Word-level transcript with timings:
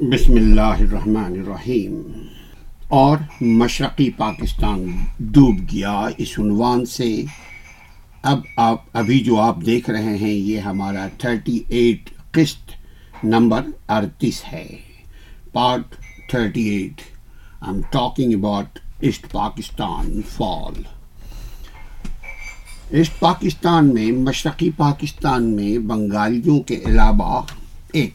بسم 0.00 0.32
اللہ 0.32 0.60
الرحمن 0.60 1.24
الرحیم۔ 1.24 2.24
اور 2.88 3.16
مشرقی 3.40 4.10
پاکستان 4.10 4.86
ڈوب 5.18 5.56
گیا 5.72 6.08
اس 6.18 6.38
عنوان 6.38 6.86
سے۔ 6.86 7.22
اب 8.22 8.40
آپ، 8.56 8.82
ابھی 8.92 9.20
جو 9.20 9.40
آپ 9.40 9.56
دیکھ 9.66 9.90
رہے 9.90 10.16
ہیں، 10.16 10.34
یہ 10.34 10.58
ہمارا 10.58 11.08
تھرٹی 11.18 11.60
ایٹ 11.68 12.10
قسط 12.30 12.70
نمبر 13.24 13.66
اڑتیس 13.88 14.42
ہے۔ 14.52 14.66
Part 15.52 15.94
thirty 16.30 16.62
eight. 16.62 17.00
I 17.60 17.74
am 17.74 17.82
talking 17.90 18.32
about 18.34 18.78
East 19.00 19.32
Pakistan 19.32 20.20
fall 20.28 20.82
East 22.90 23.20
Pakistan 23.20 23.94
میں، 23.94 24.12
مشرقی 24.12 24.70
پاکستان 24.76 25.56
میں 25.56 25.78
بنگالیوں 25.78 26.60
کے 26.60 26.80
علاوہ 26.86 27.42
ایک 27.92 28.14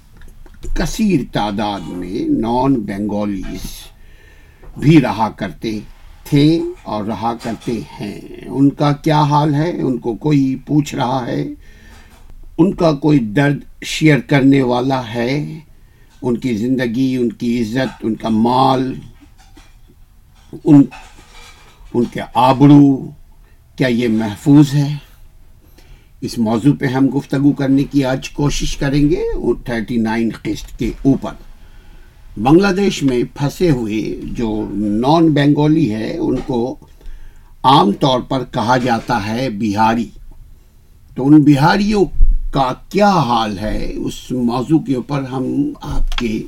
کثیر 0.74 1.20
تعداد 1.32 1.80
میں 1.88 2.30
نان 2.30 2.74
بنگالیز 2.74 3.66
بھی 4.78 5.02
رہا 5.02 5.30
کرتے 5.30 5.80
تھے 6.24 6.62
اور 6.84 7.04
رہا 7.04 7.34
کرتے 7.44 7.80
ہیں۔ 8.00 8.20
ان 8.46 8.70
کا 8.70 8.92
کیا 8.92 9.22
حال 9.22 9.56
ہے؟ 9.56 9.82
ان 9.82 9.98
کو 9.98 10.14
کوئی 10.14 10.56
پوچھ 10.66 10.96
رہا 10.96 11.26
ہے؟ 11.28 11.46
ان 12.58 12.74
کا 12.74 12.94
کوئی 12.94 13.20
درد 13.20 13.58
شیئر 13.84 14.20
کرنے 14.20 14.62
والا 14.62 15.14
ہے؟ 15.14 15.60
ان 16.22 16.38
کی 16.38 16.56
زندگی، 16.56 17.16
ان 17.16 17.30
کی 17.30 17.62
عزت، 17.62 18.04
ان 18.04 18.16
کا 18.16 18.30
مال، 18.30 18.94
ان 20.64 20.84
ان 21.94 22.04
کے 22.06 22.22
آبرو، 22.34 23.10
کیا 23.76 23.88
یہ 23.88 24.08
محفوظ 24.08 24.74
ہے؟ 24.74 24.96
اس 26.24 26.38
موضوع 26.38 26.74
پہ 26.80 26.86
ہم 26.86 27.08
گفتگو 27.18 27.52
کرنے 27.52 27.84
کی 27.84 28.06
آج 28.06 28.30
کوشش 28.30 28.78
کریں 28.78 29.10
گے 29.10 29.24
تھرٹی 29.66 29.98
نائن 29.98 30.30
قسط 30.42 30.80
کے 30.80 30.92
اوپر۔ 31.02 31.32
بنگلہ 32.38 32.68
دیش 32.68 33.04
میں 33.04 33.24
پھنسے 33.34 33.70
ہوئے 33.70 34.20
جو 34.24 34.70
نان 34.74 35.34
بنگالی 35.34 35.94
ہے، 35.94 36.18
ان 36.18 36.36
کو 36.46 36.76
عام 37.64 37.92
طور 37.92 38.20
پر 38.20 38.44
کہا 38.52 38.78
جاتا 38.78 39.28
ہے 39.28 39.50
بہاری۔ 39.50 40.10
تو 41.16 41.28
ان 41.28 41.42
بہاریوں 41.42 42.06
کا 42.52 42.74
کیا 42.90 43.10
حال 43.10 43.60
ہے؟ 43.60 43.94
اس 43.96 44.32
موضوع 44.32 44.80
کے 44.80 44.96
اوپر 44.96 45.22
ہم 45.22 45.74
آپ 45.82 46.18
کے 46.18 46.44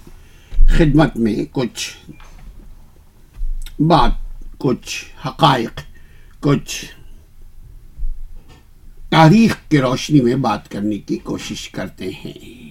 خدمت 0.51 1.17
میں 1.17 1.35
کچھ 1.51 2.11
بات، 3.81 4.11
کچھ 4.57 5.05
حقائق، 5.27 5.81
کچھ 6.39 6.85
تاریخ 9.16 9.58
کے 9.69 9.81
روشنی 9.81 10.21
میں 10.21 10.35
بات 10.35 10.71
کرنے 10.71 10.97
کی 10.97 11.17
کوشش 11.17 11.69
کرتے 11.69 12.09
ہیں۔ 12.25 12.69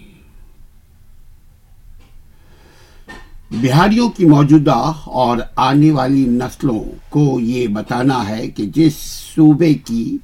بہاریوں 3.51 4.11
کی 4.11 4.25
موجودہ 4.25 4.92
اور 5.05 5.39
آنے 5.56 5.91
والی 5.91 6.25
نسلوں 6.27 6.84
کو 7.09 7.41
یہ 7.41 7.67
بتانا 7.67 8.28
ہے 8.28 8.51
کہ 8.51 8.67
جس 8.67 8.95
صوبے 9.34 9.75
کی 9.75 10.19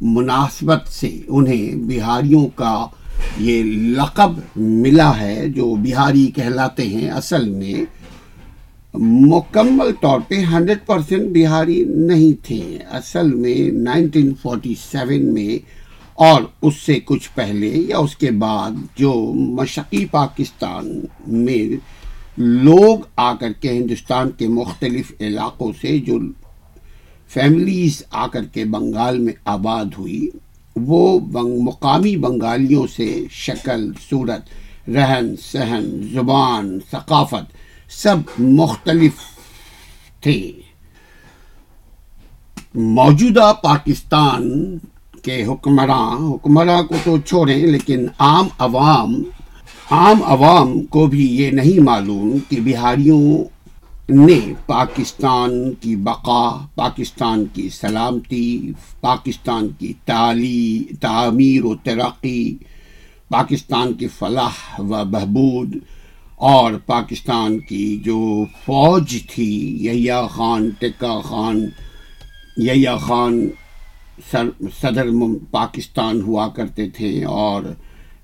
مناسبت 0.00 0.88
سے 0.88 1.20
انہیں 1.28 1.74
بہاریوں 1.74 2.48
کا 2.54 2.86
یہ 3.38 3.62
لقب 3.96 4.32
ملا 4.56 5.20
ہے 5.20 5.48
جو 5.48 5.74
بہاری 5.74 6.26
کہلاتے 6.26 6.88
ہیں، 6.88 7.10
اصل 7.10 7.48
میں 7.48 7.97
مکمل 8.94 9.90
طور 10.00 10.20
پہ 10.28 10.34
ہنڈریڈ 10.34 10.78
پرسینٹ 10.86 11.30
بہاری 11.32 11.84
نہیں 11.86 12.46
تھے۔ 12.46 12.78
اصل 12.90 13.32
میں 13.34 13.70
نائنٹین 13.72 14.32
فورٹی 14.42 14.74
سیون 14.90 15.34
میں 15.34 15.58
اور 16.14 16.42
اس 16.62 16.76
سے 16.76 16.98
کچھ 17.04 17.28
پہلے 17.34 17.68
یا 17.68 17.98
اس 17.98 18.16
کے 18.16 18.30
بعد 18.30 18.70
جو 18.96 19.12
مشقی 19.34 20.04
پاکستان 20.06 21.00
میں 21.26 21.64
لوگ 22.38 22.98
آ 23.16 23.32
کر 23.34 23.52
کے 23.60 23.72
ہندوستان 23.72 24.30
کے 24.30 24.48
مختلف 24.48 25.12
علاقوں 25.20 25.72
سے 25.80 25.98
جو 25.98 26.18
فیملیز 27.28 28.02
آ 28.10 28.26
کر 28.26 28.44
کے 28.44 28.64
بنگال 28.64 29.18
میں 29.18 29.32
آباد 29.44 29.84
ہوئی، 29.98 30.28
وہ 30.76 31.20
مقامی 31.62 32.16
بنگالیوں 32.16 32.86
سے 32.96 33.24
شکل، 33.30 33.90
صورت، 34.10 34.88
رہن، 34.88 35.34
سہن، 35.42 35.88
زبان، 36.12 36.78
ثقافت 36.90 37.56
سب 37.90 38.16
مختلف 38.38 39.12
تھے۔ 40.20 40.52
موجودہ 42.74 43.52
پاکستان 43.62 44.78
کے 45.22 45.44
حکمراں 45.44 46.34
حکمراں 46.34 46.82
کو 46.82 46.94
تو 47.04 47.18
چھوڑیں، 47.18 47.66
لیکن 47.66 48.06
عام 48.18 48.48
عوام 48.58 49.22
عام 49.90 50.22
عوام 50.22 50.84
کو 50.84 51.06
بھی 51.06 51.26
یہ 51.36 51.50
نہیں 51.50 51.80
معلوم 51.80 52.38
کہ 52.48 52.60
بہاریوں 52.60 53.44
نے 54.08 54.40
پاکستان 54.66 55.74
کی 55.74 55.96
بقا، 55.96 56.66
پاکستان 56.74 57.44
کی 57.52 57.68
سلامتی، 57.68 58.72
پاکستان 59.00 59.68
کی 59.78 59.92
تعلی 60.04 60.84
تعمیر 61.00 61.64
و 61.64 61.74
ترقی، 61.74 62.56
پاکستان 63.28 63.92
کی 63.92 64.08
فلاح 64.08 64.80
و 64.80 65.04
بہبود 65.04 65.76
اور 66.38 66.72
پاکستان 66.86 67.58
کی 67.58 68.00
جو 68.04 68.44
فوج 68.64 69.16
تھی، 69.30 69.78
یحییٰ 69.80 70.28
خان، 70.28 70.70
ٹکا 70.78 71.20
خان، 71.20 71.66
یحییٰ 72.56 72.98
خان 72.98 73.48
سر، 74.30 74.48
صدر 74.80 75.06
پاکستان 75.50 76.20
ہوا 76.20 76.48
کرتے 76.48 76.88
تھے 76.90 77.24
اور 77.24 77.62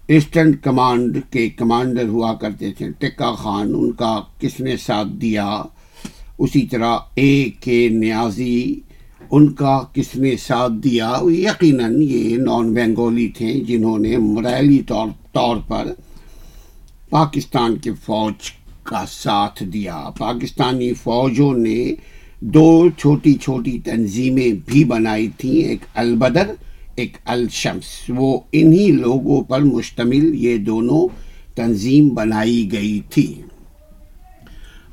ایسٹرن 0.06 0.52
کمانڈ 0.52 1.18
کے 1.30 1.48
کمانڈر 1.50 2.08
ہوا 2.08 2.34
کرتے 2.34 2.72
تھے۔ 2.72 2.90
ٹکا 2.98 3.32
خان، 3.32 3.72
ان 3.74 3.92
کا 3.92 4.20
کس 4.38 4.60
نے 4.60 4.76
ساتھ 4.76 5.08
دیا؟ 5.08 5.62
اسی 6.38 6.66
طرح 6.66 6.98
اے 7.14 7.50
کے 7.60 7.88
نیازی، 7.88 8.80
ان 9.30 9.52
کا 9.52 9.80
کس 9.92 10.16
نے 10.16 10.36
ساتھ 10.36 10.72
دیا؟ 10.72 11.12
یقیناً 11.24 12.02
یہ 12.02 12.36
نان 12.36 12.74
بنگولی 12.74 13.28
تھے 13.28 13.52
جنہوں 13.60 13.98
نے 13.98 14.16
مرائلی 14.16 14.82
طور 14.82 15.08
طور 15.32 15.56
پر 15.68 15.92
پاکستان 17.14 17.76
کے 17.76 17.90
فوج 17.92 18.50
کا 18.82 19.04
ساتھ 19.08 19.62
دیا۔ 19.62 20.10
پاکستانی 20.18 20.92
فوجوں 20.92 21.52
نے 21.56 21.94
دو 22.40 22.88
چھوٹی 22.96 23.34
چھوٹی 23.34 23.78
تنظیمیں 23.84 24.48
بھی 24.66 24.84
بنائی 24.84 25.28
تھیں، 25.38 25.62
ایک 25.62 25.78
البدر، 25.94 26.50
ایک 26.94 27.16
الشمس۔ 27.24 27.84
وہ 28.08 28.40
انہی 28.52 28.90
لوگوں 28.90 29.42
پر 29.42 29.60
مشتمل 29.60 30.34
یہ 30.34 30.56
دونوں 30.56 31.08
تنظیم 31.54 32.08
بنائی 32.08 32.72
گئی 32.72 33.00
تھی۔ 33.10 33.42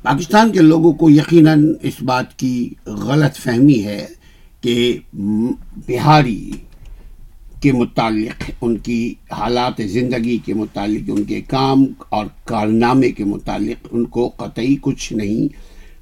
پاکستان 0.02 0.52
کے 0.52 0.60
لوگوں 0.60 0.92
کو 0.92 1.10
یقیناً 1.10 1.74
اس 1.82 2.02
بات 2.02 2.38
کی 2.38 2.74
غلط 2.86 3.36
فہمی 3.36 3.84
ہے 3.84 4.06
کہ 4.60 4.98
بہاری 5.76 6.50
کے 7.62 7.72
متعلق، 7.72 8.50
ان 8.60 8.76
کی 8.76 9.14
حالات 9.32 9.80
زندگی 9.86 10.38
کے 10.38 10.54
متعلق، 10.54 11.10
ان 11.10 11.24
کے 11.24 11.40
کام 11.40 11.84
اور 12.08 12.26
کارنامے 12.44 13.10
کے 13.10 13.24
متعلق 13.24 13.86
ان 13.90 14.04
کو 14.04 14.28
قطعی 14.28 14.76
کچھ 14.80 15.12
نہیں 15.12 15.48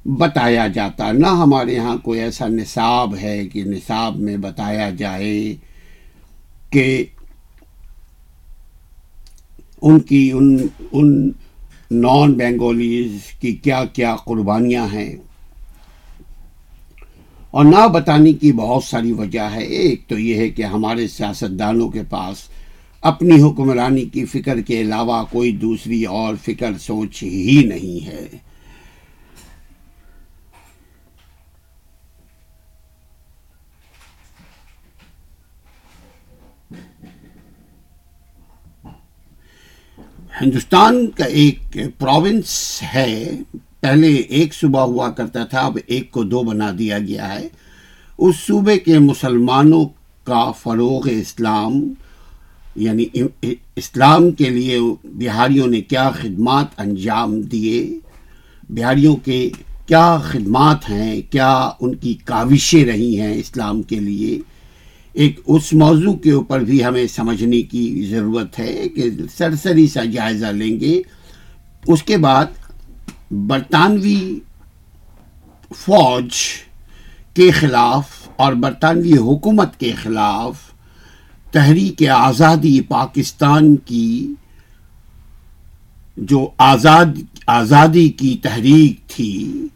بتایا 0.08 0.66
جاتا۔ 0.68 1.12
نہ 1.12 1.26
ہمارے 1.26 1.78
ہاں 1.78 1.96
کوئی 1.96 2.20
ایسا 2.20 2.48
نصاب 2.48 3.16
ہے 3.22 3.46
کہ 3.46 3.64
نصاب 3.64 4.16
میں 4.16 4.36
بتایا 4.36 4.90
جائے 4.90 5.54
کہ 6.70 7.04
ان 9.82 10.00
کی، 10.00 10.32
ان 10.32 10.56
ان 10.92 11.30
نان 11.90 12.32
بینگولیز 12.32 13.10
کی 13.40 13.52
کیا 13.52 13.84
کیا 13.84 14.16
قربانیاں 14.16 14.86
ہیں۔ 14.92 15.16
اور 17.50 17.64
نہ 17.64 17.88
بتانے 17.88 18.32
کی 18.32 18.52
بہت 18.52 18.84
ساری 18.84 19.12
وجہ 19.12 19.40
ہے۔ 19.40 19.62
ایک 19.62 20.08
تو 20.08 20.18
یہ 20.18 20.34
ہے 20.34 20.48
کہ 20.48 20.62
ہمارے 20.62 21.08
سیاستدانوں 21.08 21.88
کے 21.88 22.02
پاس 22.10 22.36
اپنی 23.00 23.42
حکمرانی 23.42 24.04
کی 24.04 24.24
فکر 24.24 24.60
کے 24.60 24.80
علاوہ 24.80 25.24
کوئی 25.30 25.52
دوسری 25.56 26.04
اور 26.04 26.34
فکر 26.42 26.78
سوچ 26.78 27.22
ہی 27.22 27.62
نہیں 27.64 28.06
ہے۔ 28.06 28.28
ہندوستان 40.40 41.06
کا 41.10 41.24
ایک 41.24 41.76
پروونس 41.98 42.82
ہے 42.94 43.30
پہلے 43.80 44.14
ایک 44.14 44.54
صوبہ 44.54 44.80
ہوا 44.80 45.10
کرتا 45.10 45.44
تھا، 45.44 45.60
اب 45.60 45.78
ایک 45.86 46.10
کو 46.10 46.22
دو 46.22 46.42
بنا 46.42 46.72
دیا 46.78 46.98
گیا 46.98 47.34
ہے۔ 47.34 47.48
اس 48.18 48.36
صوبے 48.36 48.78
کے 48.78 48.98
مسلمانوں 48.98 49.84
کا 50.24 50.50
فروغ 50.50 51.08
اسلام 51.10 51.94
یعنی 52.76 53.04
اسلام 53.76 54.30
کے 54.30 54.50
لیے 54.50 54.78
بہاریوں 55.04 55.66
نے 55.66 55.80
کیا 55.80 56.10
خدمات 56.10 56.80
انجام 56.80 57.40
دیے؟ 57.40 57.98
بہاریوں 58.68 59.16
کے 59.16 59.50
کیا 59.86 60.18
خدمات 60.22 60.90
ہیں؟ 60.90 61.20
کیا 61.30 61.70
ان 61.80 61.94
کی 61.94 62.14
کاوشیں 62.24 62.84
رہی 62.84 63.20
ہیں 63.20 63.34
اسلام 63.34 63.82
کے 63.82 63.98
لیے؟ 63.98 64.38
ایک 65.12 65.40
اس 65.46 65.72
موضوع 65.72 66.12
کے 66.12 66.30
اوپر 66.30 66.60
بھی 66.60 66.84
ہمیں 66.84 67.06
سمجھنے 67.06 67.62
کی 67.62 68.06
ضرورت 68.10 68.58
ہے 68.58 68.88
کہ 68.88 69.02
سرسری 69.38 69.86
سا 69.86 70.04
جائزہ 70.04 70.46
لیں 70.46 70.80
گے۔ 70.80 71.02
اس 71.86 72.02
کے 72.02 72.16
بعد 72.16 72.46
برطانوی 73.30 74.40
فوج 75.76 76.30
کے 77.34 77.50
خلاف 77.50 78.28
اور 78.36 78.52
برطانوی 78.52 79.16
حکومت 79.16 79.80
کے 79.80 79.92
خلاف 79.92 80.54
تحریک 81.52 82.02
آزادی 82.08 82.80
پاکستان 82.80 83.76
کی 83.76 84.34
جو 86.16 86.50
آزاد، 86.58 87.06
آزادی 87.46 88.08
کی 88.08 88.38
تحریک 88.42 89.08
تھی، 89.08 89.66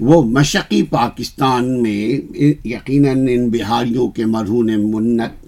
وہ 0.00 0.22
مشقی 0.22 0.82
پاکستان 0.82 1.82
میں 1.82 2.16
یقیناً 2.64 3.26
ان 3.30 3.48
بہاریوں 3.48 4.08
کے 4.08 4.26
مرہون 4.26 4.90
منت 4.90 5.46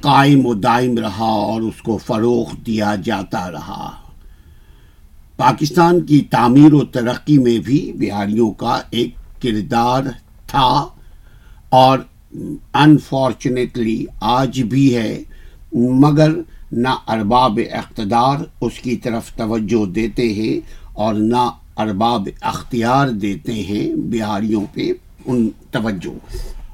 قائم 0.00 0.46
و 0.46 0.54
دائم 0.54 0.98
رہا 0.98 1.24
اور 1.24 1.62
اس 1.62 1.82
کو 1.82 1.98
فروغ 2.06 2.54
دیا 2.66 2.94
جاتا 3.04 3.50
رہا۔ 3.50 4.05
پاکستان 5.38 6.04
کی 6.06 6.20
تعمیر 6.30 6.74
و 6.74 6.84
ترقی 6.92 7.38
میں 7.38 7.58
بھی 7.64 7.80
بہاریوں 7.98 8.50
کا 8.60 8.80
ایک 8.90 9.14
کردار 9.42 10.02
تھا 10.48 10.68
اور 11.76 11.98
انفارچونیٹلی 12.74 14.04
آج 14.20 14.60
بھی 14.70 14.94
ہے، 14.96 15.22
مگر 15.74 16.32
نہ 16.72 16.94
ارباب 17.08 17.58
اقتدار 17.72 18.44
اس 18.60 18.78
کی 18.82 18.96
طرف 19.04 19.32
توجہ 19.36 19.84
دیتے 19.94 20.32
ہیں 20.34 20.58
اور 20.94 21.14
نہ 21.14 21.48
ارباب 21.78 22.28
اختیار 22.40 23.08
دیتے 23.22 23.52
ہیں 23.62 23.84
بہاریوں 24.12 24.64
پہ 24.74 24.90
ان 25.26 25.48
توجہ، 25.70 26.16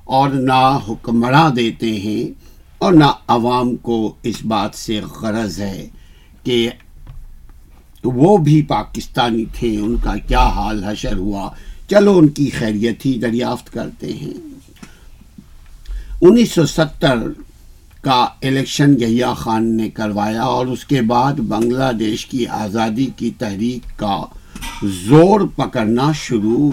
اور 0.06 0.30
نہ 0.30 0.62
حکمراں 0.88 1.48
دیتے 1.56 1.92
ہیں 2.00 2.24
اور 2.78 2.92
نہ 2.92 3.10
عوام 3.28 3.74
کو 3.82 3.98
اس 4.22 4.44
بات 4.44 4.74
سے 4.74 5.00
غرض 5.12 5.60
ہے 5.60 5.86
کہ 6.44 6.68
وہ 8.04 8.38
بھی 8.38 8.62
پاکستانی 8.62 9.44
تھے، 9.58 9.76
ان 9.76 9.96
کا 9.96 10.16
کیا 10.16 10.46
حال 10.46 10.84
حشر 10.84 11.16
ہوا؟ 11.16 11.50
چلو 11.88 12.18
ان 12.18 12.28
کی 12.28 12.50
خیریت 12.58 13.06
ہی 13.06 13.18
دریافت 13.18 13.72
کرتے 13.72 14.12
ہیں۔ 14.12 14.52
انیس 16.20 16.52
سو 16.52 16.66
ستر 16.66 17.16
کا 18.00 18.26
الیکشن 18.42 19.02
یحییٰ 19.02 19.36
خان 19.36 19.76
نے 19.76 19.90
کروایا 19.90 20.42
اور 20.42 20.66
اس 20.66 20.84
کے 20.84 21.02
بعد 21.02 21.32
بنگلہ 21.32 21.92
دیش 21.92 22.26
کی 22.26 22.46
آزادی 22.46 23.06
کی 23.16 23.30
تحریک 23.38 23.98
کا 23.98 24.22
زور 24.82 25.40
پکڑنا 25.56 26.12
شروع 26.14 26.70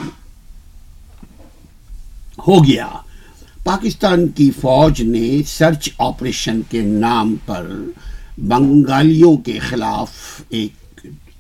ہو 2.47 2.65
گیا۔ 2.65 2.87
پاکستان 3.63 4.27
کی 4.27 4.51
فوج 4.51 5.01
نے 5.01 5.41
سرچ 5.47 5.89
آپریشن 5.97 6.61
کے 6.69 6.81
نام 6.81 7.35
پر 7.45 7.71
بنگالیوں 8.37 9.37
کے 9.37 9.59
خلاف 9.59 10.11
ایک 10.49 10.78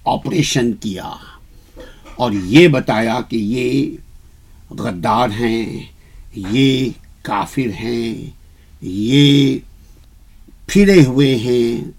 آپریشن 0.03 0.73
کیا 0.73 1.13
اور 2.15 2.31
یہ 2.31 2.67
بتایا 2.67 3.19
کہ 3.29 3.35
یہ 3.35 3.97
غدار 4.69 5.29
ہیں، 5.29 5.83
یہ 6.35 6.89
کافر 7.21 7.73
ہیں، 7.79 8.29
یہ 8.81 9.57
پھرے 10.67 11.05
ہوئے 11.05 11.35
ہیں۔ 11.35 11.91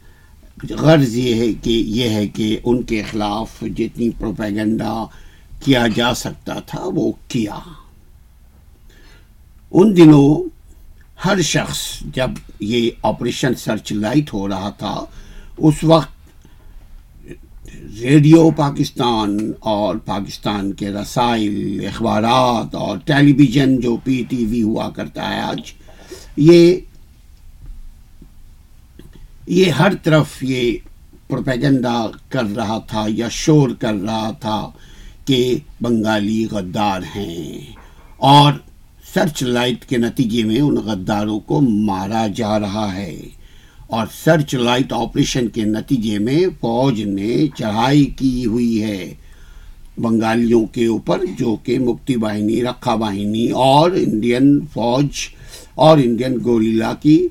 غرض 0.70 1.17
یہ 1.17 1.35
ہے 1.35 1.52
کہ، 1.52 1.70
یہ 1.70 2.08
ہے 2.08 2.29
کہ 2.29 2.58
ان 2.64 2.82
کے 2.82 3.02
خلاف 3.11 3.64
جتنی 3.76 4.11
پروپیگنڈا 4.11 5.05
کیا 5.64 5.87
جا 5.94 6.14
سکتا 6.14 6.61
تھا، 6.61 6.81
وہ 6.85 7.12
کیا۔ 7.29 7.58
ان 9.73 9.96
دنوں 9.96 10.49
ہر 11.26 11.43
شخص 11.43 11.79
جب 12.14 12.31
یہ 12.61 12.91
آپریشن 13.03 13.55
سرچ 13.55 13.93
لائٹ 13.93 14.32
ہو 14.32 14.49
رہا 14.49 14.70
تھا، 14.70 15.05
اس 15.58 15.85
وقت 15.85 16.19
ریڈیو 17.98 18.50
پاکستان 18.50 19.52
اور 19.60 19.96
پاکستان 19.96 20.72
کے 20.72 20.90
رسائل، 20.90 21.87
اخبارات 21.87 22.75
اور 22.75 22.98
ٹیلی 22.98 23.32
ویژن 23.32 23.81
جو 23.81 23.96
پی 24.04 24.22
ٹی 24.28 24.44
وی 24.44 24.62
ہوا 24.62 24.90
کرتا 24.90 25.34
ہے 25.34 25.40
آج، 25.40 25.60
یہ 26.37 26.76
یہ 29.46 29.70
ہر 29.70 29.92
طرف 30.02 30.42
یہ 30.42 30.76
پروپیگنڈا 31.28 32.06
کر 32.28 32.44
رہا 32.56 32.78
تھا 32.78 33.06
یا 33.08 33.28
شور 33.28 33.70
کر 33.70 33.94
رہا 33.94 34.31
تھا 34.31 34.70
کہ 35.25 35.58
بنگالی 35.81 36.46
غدار 36.50 37.00
ہیں 37.16 37.60
اور 38.16 38.52
سرچ 39.14 39.43
لائٹ 39.43 39.84
کے 39.84 39.96
نتیجے 39.96 40.44
میں 40.44 40.60
ان 40.60 40.76
غداروں 40.76 41.40
کو 41.40 41.60
مارا 41.60 42.26
جا 42.26 42.58
رہا 42.60 42.94
ہے۔ 42.94 43.20
اور 43.90 44.06
سرچ 44.25 44.54
لائٹ 44.54 44.92
آپریشن 44.92 45.48
کے 45.48 45.64
نتیجے 45.64 46.19
میں 46.19 46.40
فوج 46.60 47.00
نے 47.02 47.46
چڑھائی 47.58 48.04
کی 48.04 48.46
ہوئی 48.46 48.82
ہے۔ 48.82 49.14
بنگالیوں 49.98 50.66
کے 50.66 50.87
اوپر 50.87 51.25
جو 51.38 51.56
کہ 51.62 51.78
مکتی 51.78 52.16
باہنی 52.16 52.62
رکھا 52.62 52.94
باہنی 52.94 53.48
اور 53.50 53.90
انڈین 53.90 54.58
فوج 54.72 55.28
اور 55.75 55.98
انڈین 55.98 56.38
گولیلا 56.44 56.92
کی 56.94 57.28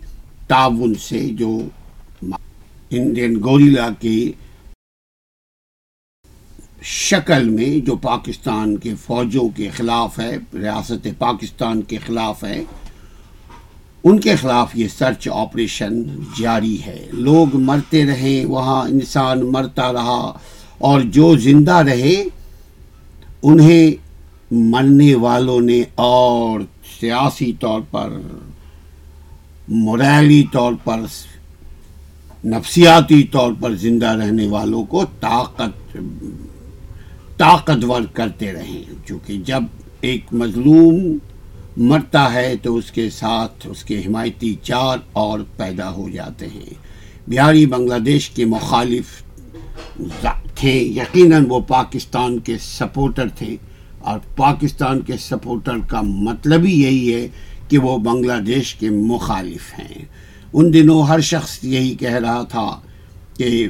تعاون 0.48 0.94
سے 0.96 1.20
جو 1.32 1.58
انڈین 2.90 3.40
گوریلا 3.44 3.88
کی 4.00 4.32
شکل 6.84 7.50
میں 7.50 7.86
جو 7.86 7.96
پاکستان 7.96 8.78
کے 8.78 8.94
فوجوں 8.96 9.48
کے 9.50 9.70
خلاف 9.70 10.20
ہے، 10.20 10.38
ریاست 10.54 11.08
پاکستان 11.18 11.82
کے 11.82 11.98
خلاف 11.98 12.44
ہے 12.44 12.64
ان 14.04 14.20
کے 14.20 14.36
خلاف 14.36 14.72
یہ 14.74 14.88
سرچ 14.88 15.28
آپریشن 15.32 16.04
جاری 16.40 16.78
ہے۔ 16.86 17.08
لوگ 17.12 17.56
مرتے 17.56 18.06
رہے، 18.06 18.46
وہاں 18.46 18.90
انسان 18.90 19.40
مرتا 19.52 19.94
رہا 19.94 20.38
اور 20.78 21.02
جو 21.02 21.38
زندہ 21.38 21.74
رہے، 21.74 22.24
انہیں 23.44 23.92
مرنے 24.52 25.16
والوں 25.16 25.62
نے 25.62 25.84
اور 25.96 26.60
سیاسی 27.00 27.54
طور 27.54 27.82
پر 27.92 28.10
موریلی 29.68 30.44
طور 30.52 30.74
پر، 30.84 31.00
نفسیاتی 32.46 33.24
طور 33.24 33.54
پر 33.60 33.76
زندہ 33.76 34.08
رہنے 34.08 34.48
والوں 34.48 34.84
کو 34.84 35.06
طاقت، 35.20 35.98
طاقتور 37.38 38.02
کرتے 38.14 38.54
رہیں 38.54 38.84
چونکہ 39.08 39.38
جب 39.46 39.64
ایک 40.02 40.26
مظلوم 40.32 41.18
مرتا 41.80 42.34
ہے 42.34 42.56
تو 42.62 42.76
اس 42.76 42.92
کے 42.92 43.10
ساتھ 43.10 43.68
اس 43.68 43.84
کے 43.84 44.00
حمایتی 44.00 44.56
چار 44.64 44.98
اور 45.12 45.40
پیدا 45.58 45.92
ہو 45.92 46.10
جاتے 46.10 46.48
ہیں۔ 46.48 46.74
بہاری 47.28 47.66
بنگلہ 47.66 48.00
دیش 48.00 48.30
کے 48.30 48.46
مخالف 48.46 49.06
تھے۔ 50.56 50.80
یقیناً 50.80 51.46
وہ 51.50 51.60
پاکستان 51.60 52.40
کے 52.40 52.58
سپورٹر 52.62 53.28
تھے۔ 53.28 53.56
اور 54.00 54.20
پاکستان 54.38 55.02
کے 55.02 55.14
سپورٹر 55.20 55.78
کا 55.88 56.02
مطلب 56.02 56.66
ہی 56.66 56.82
یہی 56.82 57.14
ہے 57.14 57.28
کہ 57.68 57.78
وہ 57.78 57.98
بنگلہ 57.98 58.42
دیش 58.42 58.76
کے 58.76 58.90
مخالف 58.90 59.80
ہیں۔ 59.80 60.06
ان 60.54 60.74
دنوں 60.74 61.04
ہر 61.04 61.20
شخص 61.20 61.60
یہی 61.64 61.96
کہہ 61.96 62.16
رہا 62.16 62.44
تھا 62.44 62.80
کہ 63.38 63.68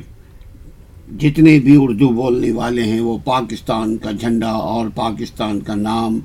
جتنے 1.19 1.59
بھی 1.59 1.77
اردو 1.79 2.09
بولنے 2.09 2.51
والے 2.51 2.83
ہیں 2.83 3.01
وہ 3.01 3.17
پاکستان 3.23 3.97
کا 3.97 4.11
جھنڈا 4.11 4.49
اور 4.49 4.87
پاکستان 4.95 5.59
کا 5.59 5.75
نام 5.75 6.19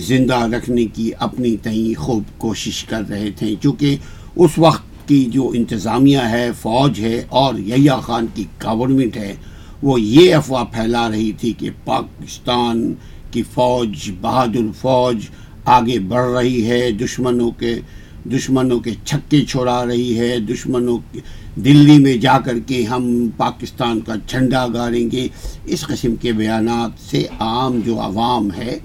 زندہ 0.00 0.34
رکھنے 0.34 0.84
کی 0.84 1.10
اپنی 1.18 1.56
تئیں 1.56 2.00
خوب 2.00 2.22
کوشش 2.38 2.84
کر 2.84 3.02
رہے 3.08 3.30
تھے۔ 3.36 3.54
چونکہ 3.60 3.96
اس 4.36 4.50
وقت 4.58 5.08
کی 5.08 5.24
جو 5.24 5.50
انتظامیہ 5.54 6.18
ہے، 6.18 6.50
فوج 6.62 7.00
ہے 7.00 7.22
اور 7.28 7.58
یحییٰ 7.58 8.00
خان 8.00 8.26
کی 8.34 8.44
گورنمنٹ 8.64 9.16
ہے، 9.16 9.34
وہ 9.82 10.00
یہ 10.00 10.34
افواہ 10.34 10.64
پھیلا 10.64 11.10
رہی 11.10 11.32
تھی 11.32 11.52
کہ 11.52 11.70
پاکستان 11.84 12.94
کی 13.30 13.42
فوج، 13.42 14.10
بہادر 14.20 14.72
فوج 14.80 15.16
آگے 15.64 15.98
بڑھ 15.98 16.30
رہی 16.30 16.70
ہے، 16.70 16.90
دشمنوں 16.90 17.50
کے 17.50 17.80
دشمنوں 18.24 18.80
کے 18.80 18.90
چھکے 19.04 19.44
چھوڑا 19.44 19.86
رہی 19.86 20.18
ہے، 20.18 20.38
دشمنوں 20.38 20.98
کے 21.12 21.20
دلی 21.56 21.98
میں 21.98 22.16
جا 22.16 22.38
کر 22.38 22.58
کے 22.58 22.82
ہم 22.84 23.28
پاکستان 23.36 24.00
کا 24.00 24.14
جھنڈا 24.26 24.66
گاڑیں 24.74 25.10
گے۔ 25.12 25.28
اس 25.64 25.86
قسم 25.86 26.16
کے 26.16 26.32
بیانات 26.32 27.10
سے 27.10 27.26
عام 27.38 27.80
جو 27.84 28.00
عوام 28.00 28.48
ہے 28.56 28.78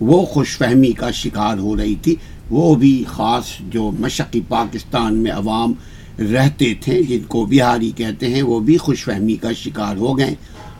وہ 0.00 0.26
خوش 0.26 0.56
فہمی 0.58 0.92
کا 0.92 1.10
شکار 1.10 1.58
ہو 1.58 1.76
رہی 1.76 1.94
تھی۔ 1.94 2.16
وہ 2.50 2.74
بھی 2.74 3.04
خاص 3.08 3.44
جو 3.60 3.90
مشقی 4.00 4.40
پاکستان 4.48 5.14
میں 5.14 5.30
عوام 5.30 5.72
رہتے 6.18 6.74
تھے، 6.80 7.02
جن 7.02 7.18
کو 7.28 7.46
بہاری 7.46 7.90
کہتے 7.96 8.34
ہیں، 8.34 8.42
وہ 8.42 8.60
بھی 8.60 8.76
خوش 8.76 9.04
فہمی 9.04 9.34
کا 9.34 9.52
شکار 9.52 9.96
ہو 9.96 10.18
گئے۔ 10.18 10.34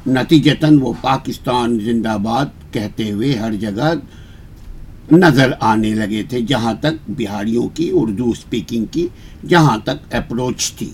نتیجتاً 0.06 0.78
وہ 0.80 0.92
پاکستان 1.00 1.78
زندہ 1.80 2.16
باد 2.22 2.46
کہتے 2.72 3.10
ہوئے 3.10 3.34
ہر 3.34 3.54
جگہ 3.54 3.92
نظر 5.12 5.52
آنے 5.60 5.94
لگے 5.94 6.22
تھے، 6.28 6.40
جہاں 6.40 6.74
تک 6.80 6.94
بہاریوں 7.08 7.68
کی، 7.74 7.90
اردو 7.92 8.30
اسپیکنگ 8.30 8.84
کی، 8.84 9.08
جہاں 9.48 9.78
تک 9.84 10.14
اپروچ 10.14 10.72
تھی۔ 10.72 10.90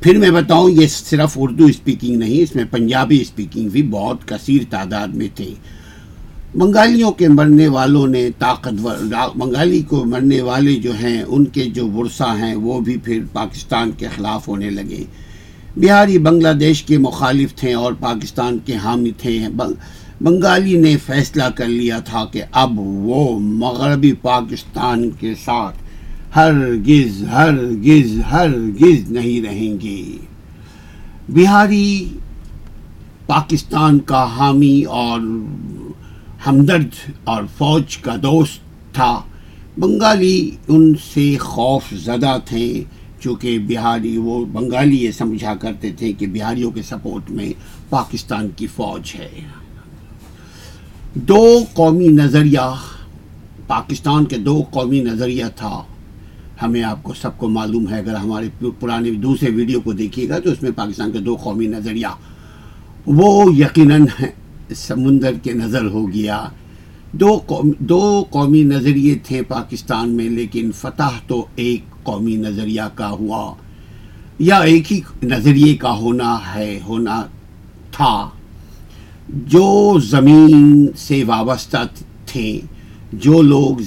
پھر 0.00 0.18
میں 0.18 0.30
بتاؤں، 0.30 0.70
یہ 0.70 0.86
صرف 0.86 1.38
اردو 1.40 1.64
اسپیکنگ 1.64 2.16
نہیں، 2.16 2.42
اس 2.42 2.54
میں 2.54 2.64
پنجابی 2.70 3.20
اسپیکنگ 3.20 3.68
بھی 3.68 3.82
بہت 3.82 4.28
کثیر 4.28 4.62
تعداد 4.70 5.08
میں 5.08 5.28
تھے۔ 5.34 5.54
بنگالیوں 6.54 7.10
کے 7.10 7.28
مرنے 7.28 7.68
والوں 7.68 8.06
نے 8.06 8.30
طاقتور 8.38 9.36
بنگالی 9.36 9.82
کو 9.82 10.04
مرنے 10.04 10.40
والے 10.40 10.74
جو 10.74 10.92
ہیں، 10.92 11.22
ان 11.22 11.44
کے 11.44 11.64
جو 11.64 11.88
ورثہ 11.90 12.36
ہیں، 12.38 12.54
وہ 12.54 12.80
بھی 12.80 12.96
پھر 12.96 13.22
پاکستان 13.32 13.90
کے 13.90 14.06
خلاف 14.16 14.48
ہونے 14.48 14.70
لگے۔ 14.70 15.04
بہاری 15.76 16.18
بنگلہ 16.18 16.52
دیش 16.52 16.82
کے 16.82 16.98
مخالف 16.98 17.54
تھے 17.54 17.72
اور 17.72 17.92
پاکستان 17.92 18.58
کے 18.64 18.74
حامی 18.74 19.10
تھے۔ 19.18 19.46
بنگالی 20.20 20.76
نے 20.76 20.96
فیصلہ 20.96 21.42
کر 21.54 21.66
لیا 21.66 21.98
تھا 21.98 22.24
کہ 22.32 22.42
اب 22.52 22.80
وہ 22.80 23.38
مغربی 23.38 24.12
پاکستان 24.12 25.10
کے 25.10 25.34
ساتھ 25.44 25.76
ہرگز 26.36 27.24
ہرگز 27.32 28.20
ہرگز 28.32 29.10
نہیں 29.10 29.46
رہیں 29.46 29.80
گے۔ 29.80 30.04
بہاری 31.28 32.08
پاکستان 33.26 33.98
کا 33.98 34.24
حامی 34.24 34.82
اور 34.82 35.20
ہمدرد 36.46 37.10
اور 37.24 37.42
فوج 37.58 37.96
کا 37.96 38.16
دوست 38.22 38.60
تھا۔ 38.94 39.22
بنگالی 39.78 40.50
ان 40.68 40.92
سے 41.14 41.36
خوف 41.40 41.82
زدہ 41.94 42.36
تھے، 42.44 42.84
چونکہ 43.20 43.58
بہاری 43.58 44.16
وہ 44.16 44.44
بنگالی 44.44 45.04
یہ 45.04 45.10
سمجھا 45.10 45.54
کرتے 45.54 45.92
تھے 45.92 46.12
کہ 46.12 46.26
بہاریوں 46.26 46.70
کے 46.70 46.82
سپورٹ 46.82 47.30
میں 47.30 47.52
پاکستان 47.90 48.48
کی 48.56 48.66
فوج 48.66 49.12
ہے۔ 49.18 49.28
دو 51.14 51.64
قومی 51.74 52.08
نظریہ، 52.08 52.74
پاکستان 53.66 54.24
کے 54.24 54.36
دو 54.36 54.62
قومی 54.70 55.00
نظریہ 55.00 55.44
تھا۔ 55.56 55.82
ہمیں 56.62 56.82
آپ 56.82 57.02
کو 57.02 57.14
سب 57.22 57.38
کو 57.38 57.48
معلوم 57.48 57.88
ہے، 57.90 57.98
اگر 57.98 58.14
ہمارے 58.14 58.66
پرانے 58.78 59.10
دوسرے 59.10 59.50
ویڈیو 59.50 59.80
کو 59.80 59.92
دیکھیے 59.92 60.28
گا 60.28 60.38
تو 60.38 60.50
اس 60.50 60.62
میں 60.62 60.70
پاکستان 60.76 61.12
کے 61.12 61.18
دو 61.18 61.36
قومی 61.36 61.66
نظریہ۔ 61.66 62.06
وہ 63.06 63.54
یقیناً 63.54 64.06
سمندر 64.74 65.32
کے 65.42 65.52
نظر 65.52 65.84
ہو 65.84 66.12
گیا۔ 66.12 66.44
دو 67.12 67.40
دو 67.78 68.24
قومی 68.30 68.62
نظریے 68.62 69.14
تھے 69.14 69.42
پاکستان 69.42 70.10
میں، 70.10 70.28
لیکن 70.28 70.70
فتح 70.72 71.10
تو 71.26 71.44
ایک 71.56 72.04
قومی 72.04 72.36
نظریہ 72.36 72.82
کا 72.94 73.10
ہوا۔ 73.10 73.54
یا 74.38 74.56
ایک 74.56 74.92
ہی 74.92 75.00
نظریے 75.22 75.76
کا 75.76 75.96
ہونا 75.96 76.38
ہے، 76.54 76.80
ہونا 76.84 77.22
تھا۔ 77.92 78.30
جو 79.28 79.98
زمین 79.98 80.86
سے 80.96 81.24
وابستہ 81.24 81.76
تھے، 82.26 82.60
جو 83.12 83.42
لوگ 83.42 83.82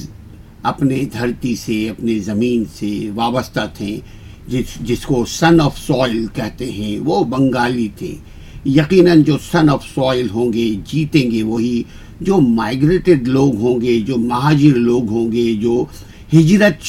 اپنے 0.64 1.04
دھرتی 1.14 1.56
سے 1.56 1.90
اپنے 1.90 2.20
زمین 2.20 2.64
سے 2.76 3.10
وابستہ 3.16 3.60
تھے، 3.74 4.00
جس 4.48 4.66
جس 4.82 5.06
کو 5.06 5.26
سن 5.26 5.62
آف 5.62 5.78
سوائل 5.78 6.26
کہتے 6.34 6.72
ہیں، 6.72 7.00
وہ 7.00 7.24
بنگالی 7.24 7.88
تھے۔ 7.98 8.16
یقیناً 8.66 9.24
جو 9.24 9.38
سن 9.52 9.70
آف 9.70 9.86
سوائل 9.96 10.30
ہوں 10.30 10.54
گے، 10.54 10.76
جیتیں 10.86 11.32
گے 11.32 11.44
وہی۔ 11.44 11.84
جو 12.22 12.38
مائگریٹڈ 12.38 13.28
لوگ 13.28 13.56
ہوں 13.56 13.82
گے، 13.82 14.00
جو 14.00 14.18
مہاجر 14.18 14.76
لوگ 14.76 15.10
ہوں 15.10 15.32
گے، 15.32 15.54
جو 15.54 15.86
ہجرت 16.34 16.84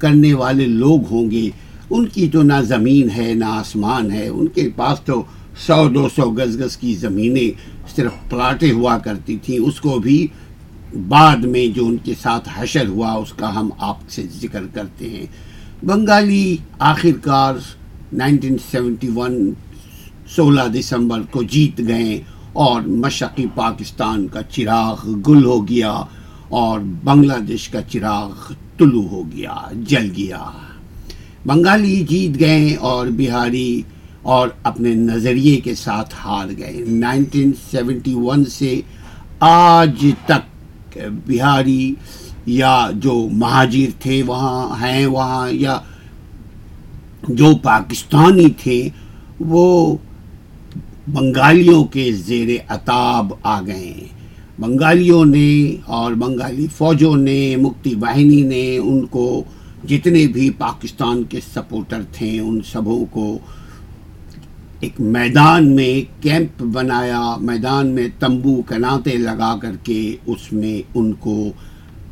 کرنے 0.00 0.34
والے 0.34 0.66
لوگ 0.66 1.00
ہوں 1.10 1.30
گے، 1.30 1.50
ان 1.90 2.06
کی 2.06 2.28
تو 2.28 2.42
نہ 2.42 2.52
زمین 2.62 3.08
ہے، 3.16 3.34
نہ 3.34 3.44
آسمان 3.44 4.12
ہے۔ 4.12 4.28
ان 4.28 4.46
کے 4.46 4.68
پاس 4.76 5.00
تو 5.00 5.22
سو، 5.66 5.88
دو 5.88 6.08
سو 6.16 6.30
گز 6.30 6.60
گز 6.60 6.76
کی 6.76 6.94
زمینیں 6.94 7.60
صرف 7.96 8.30
پلاٹیں 8.30 8.72
ہوا 8.72 8.98
کرتی 8.98 9.36
تھیں۔ 9.42 9.58
اس 9.58 9.80
کو 9.80 9.98
بھی 9.98 10.26
بعد 11.08 11.36
میں 11.36 11.66
جو 11.66 11.86
ان 11.86 11.96
کے 12.04 12.14
ساتھ 12.22 12.48
حشر 12.54 12.86
ہوا، 12.86 13.12
اس 13.12 13.32
کا 13.32 13.60
ہم 13.60 13.70
آپ 13.78 14.10
سے 14.10 14.22
ذکر 14.42 14.62
کرتے 14.74 15.10
ہیں۔ 15.10 15.26
بنگالی 15.86 16.56
آخر 16.78 17.10
کار 17.22 17.54
نائنٹین 18.12 18.56
سیونٹی 18.70 19.08
ون 19.14 19.50
سولہ 20.34 20.68
دسمبر 20.74 21.20
کو 21.30 21.42
جیت 21.42 21.80
گئے 21.88 22.20
اور 22.52 22.82
مشرقی 22.82 23.46
پاکستان 23.54 24.26
کا 24.26 24.42
چراغ 24.42 25.12
گل 25.28 25.44
ہو 25.44 25.68
گیا 25.68 25.92
اور 26.48 26.80
بنگلہ 27.04 27.38
دیش 27.48 27.68
کا 27.68 27.82
چراغ 27.82 28.52
طلوع 28.78 29.08
ہو 29.08 29.22
گیا، 29.32 29.54
جل 29.72 30.10
گیا۔ 30.16 30.44
بنگالی 31.46 32.04
جیت 32.08 32.40
گئے 32.40 32.74
اور 32.74 33.06
بہاری 33.06 33.82
اور 34.22 34.48
اپنے 34.62 34.94
نظریے 34.94 35.56
کے 35.56 35.74
ساتھ 35.74 36.14
ہار 36.24 36.48
گئے۔ 36.58 36.84
نائنٹین 36.88 37.52
سیونٹی 37.70 38.14
ون 38.14 38.44
سے 38.44 38.80
آج 39.40 40.06
تک 40.26 40.98
بہاری 41.26 41.94
یا 42.46 42.90
جو 42.94 43.28
مہاجر 43.32 44.00
تھے 44.00 44.22
وہاں 44.22 44.82
ہیں، 44.82 45.06
وہاں 45.06 45.48
یا 45.52 45.78
جو 47.28 47.56
پاکستانی 47.62 48.48
تھے، 48.50 48.88
وہ 49.40 49.96
بنگالیوں 51.08 51.84
کے 51.84 52.12
زیر 52.12 52.48
عطاب 52.68 53.32
آ 53.42 53.60
گئے۔ 53.60 53.94
بنگالیوں 54.58 55.24
نے 55.24 55.76
اور 55.84 56.12
بنگالی 56.12 56.66
فوجوں 56.76 57.16
نے، 57.16 57.56
مکتی 57.56 57.94
واہنی 57.94 58.42
نے 58.42 58.78
ان 58.78 59.06
کو 59.06 59.44
جتنے 59.88 60.26
بھی 60.26 60.50
پاکستان 60.50 61.22
کے 61.24 61.40
سپورٹر 61.54 62.02
تھے، 62.12 62.40
ان 62.40 62.60
سبوں 62.72 63.04
کو 63.10 63.38
ایک 64.80 65.00
میدان 65.00 65.76
میں 65.76 66.22
کیمپ 66.22 66.62
بنایا۔ 66.62 67.36
میدان 67.40 67.86
میں 67.86 68.08
تمبو 68.18 68.62
کناتے 68.62 69.14
لگا 69.14 69.56
کر 69.62 69.72
کے 69.82 70.16
اس 70.26 70.52
میں 70.52 70.82
ان 70.94 71.12
کو، 71.12 71.52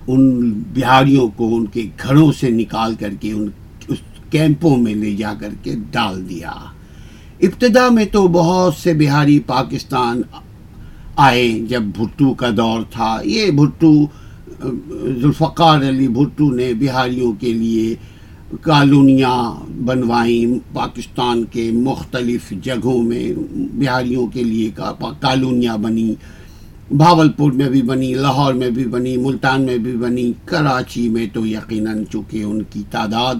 ان 0.06 0.52
بہاریوں 0.74 1.28
کو، 1.28 1.56
ان 1.56 1.66
کے 1.66 1.82
گھروں 2.02 2.32
سے 2.32 2.50
نکال 2.50 2.94
کر 2.94 3.10
کے 3.20 3.32
ان، 3.32 3.48
اس 3.88 3.98
کیمپوں 4.30 4.76
میں 4.76 4.94
لے 4.94 5.14
جا 5.16 5.34
کر 5.40 5.50
کے 5.62 5.74
ڈال 5.90 6.28
دیا۔ 6.28 6.52
ابتدا 7.40 7.88
میں 7.88 8.04
تو 8.04 8.28
بہت 8.28 8.74
سے 8.74 8.92
بہاری 8.94 9.40
پاکستان 9.40 10.22
آئے 11.16 11.48
جب 11.68 11.82
بھٹو 11.82 12.34
کا 12.34 12.48
دور 12.56 12.80
تھا۔ 12.90 13.18
یہ 13.24 13.50
بھٹو، 13.50 14.06
ذوالفقار 15.20 15.78
علی 15.88 16.08
بھٹو 16.08 16.50
نے 16.54 16.72
بہاریوں 16.74 17.32
کے 17.32 17.52
لیے 17.52 17.94
کالونیاں 18.60 19.64
بنوائیں 19.84 20.74
پاکستان 20.74 21.44
کے 21.44 21.70
مختلف 21.72 22.52
جگہوں 22.62 23.02
میں۔ 23.02 23.32
بہاریوں 23.74 24.26
کے 24.26 24.44
لیے 24.44 24.70
کالونیاں 25.20 25.76
بنی 25.76 26.14
بھاول 26.90 27.32
پور 27.32 27.52
میں 27.52 27.68
بھی 27.68 27.82
بنی 27.82 28.14
لاہور 28.14 28.54
میں 28.54 28.70
بھی 28.70 28.84
بنی 28.84 29.16
ملتان 29.16 29.62
میں 29.62 29.76
بھی 29.76 29.96
بنی 29.96 30.32
کراچی 30.44 31.08
میں 31.08 31.26
تو 31.32 31.46
یقیناً 31.46 32.04
چونکہ 32.04 32.42
ان 32.42 32.62
کی 32.62 32.82
تعداد 32.90 33.34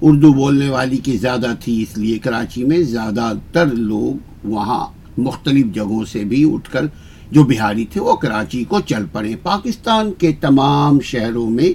اردو 0.00 0.32
بولنے 0.32 0.68
والی 0.68 0.96
کی 0.96 1.16
زیادہ 1.16 1.52
تھی، 1.60 1.82
اس 1.82 1.98
لیے 1.98 2.18
کراچی 2.18 2.64
میں 2.64 2.82
زیادہ 2.82 3.32
تر 3.52 3.66
لوگ 3.66 4.46
وہاں 4.46 4.86
مختلف 5.18 5.66
جگہوں 5.74 6.04
سے 6.04 6.24
بھی 6.24 6.54
اٹھ 6.54 6.70
کر 6.70 6.86
جو 7.30 7.44
بہاری 7.44 7.84
تھے 7.84 8.00
وہ 8.00 8.14
کراچی 8.16 8.64
کو 8.64 8.80
چل 8.80 9.04
پڑے۔ 9.12 9.34
پاکستان 9.42 10.12
کے 10.18 10.32
تمام 10.40 11.00
شہروں 11.00 11.50
میں 11.50 11.72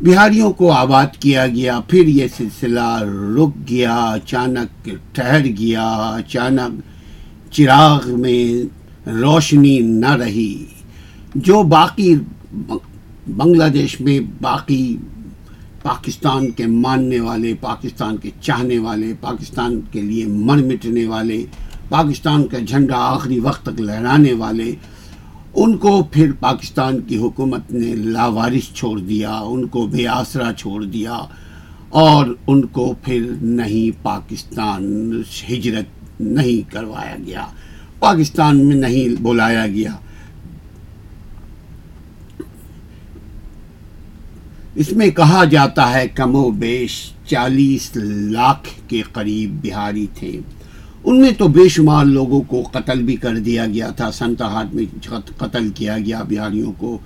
بہاریوں 0.00 0.52
کو 0.52 0.72
آباد 0.72 1.16
کیا 1.20 1.46
گیا، 1.46 1.80
پھر 1.80 2.06
یہ 2.06 2.26
سلسلہ 2.36 3.02
رک 3.36 3.70
گیا، 3.70 3.96
اچانک 3.96 4.90
ٹھہر 5.12 5.44
گیا، 5.58 5.88
اچانک 5.90 6.80
چراغ 7.52 8.20
میں 8.20 8.62
روشنی 9.10 9.78
نہ 9.78 10.12
رہی۔ 10.14 10.64
جو 11.34 11.62
باقی 11.62 12.14
بنگلہ 13.26 13.64
دیش 13.64 14.00
میں 14.00 14.20
باقی 14.42 14.96
پاکستان 15.82 16.50
کے 16.50 16.66
ماننے 16.66 17.20
والے، 17.20 17.54
پاکستان 17.60 18.16
کے 18.16 18.30
چاہنے 18.40 18.78
والے، 18.78 19.12
پاکستان 19.20 19.80
کے 19.92 20.02
لیے 20.02 20.26
من 20.26 20.68
مٹنے 20.68 21.06
والے، 21.06 21.44
پاکستان 21.88 22.46
کا 22.46 22.58
جھنڈا 22.58 22.96
آخری 22.96 23.38
وقت 23.38 23.62
تک 23.62 23.80
لہرانے 23.80 24.32
والے، 24.32 24.74
ان 25.54 25.76
کو 25.76 26.02
پھر 26.02 26.32
پاکستان 26.40 27.00
کی 27.00 27.16
حکومت 27.16 27.70
نے 27.70 27.94
لاوارث 27.94 28.74
چھوڑ 28.74 29.00
دیا، 29.00 29.38
ان 29.38 29.66
کو 29.66 29.86
بے 29.86 30.06
آسرا 30.06 30.52
چھوڑ 30.52 30.84
دیا 30.84 31.18
اور 31.88 32.26
ان 32.46 32.66
کو 32.66 32.94
پھر 33.02 33.22
نہیں 33.40 34.04
پاکستان 34.04 35.22
ہجرت 35.50 36.20
نہیں 36.20 36.70
کروایا 36.70 37.16
گیا۔ 37.26 37.46
پاکستان 37.98 38.66
میں 38.66 38.76
نہیں 38.76 39.22
بلایا 39.22 39.66
گیا۔ 39.66 39.92
اس 44.78 44.92
میں 44.92 45.10
کہا 45.10 45.44
جاتا 45.44 45.94
ہے 45.94 46.08
کم 46.08 46.34
و 46.34 46.50
بیش 46.50 47.12
چالیس 47.26 47.90
لاکھ 47.96 48.88
کے 48.88 49.02
قریب 49.12 49.66
بہاری 49.66 50.06
تھے۔ 50.14 50.40
ان 51.04 51.20
میں 51.20 51.30
تو 51.38 51.48
بے 51.48 51.68
شمار 51.68 52.04
لوگوں 52.04 52.40
کو 52.40 52.62
قتل 52.72 53.02
بھی 53.02 53.16
کر 53.16 53.38
دیا 53.38 53.66
گیا 53.66 53.90
تھا۔ 53.90 54.10
سنتا 54.10 54.46
ہاٹ 54.46 54.74
میں 54.74 54.84
قتل 55.38 55.68
کیا 55.74 55.98
گیا، 55.98 56.22
بہاریوں 56.22 56.72
کو 56.72 56.98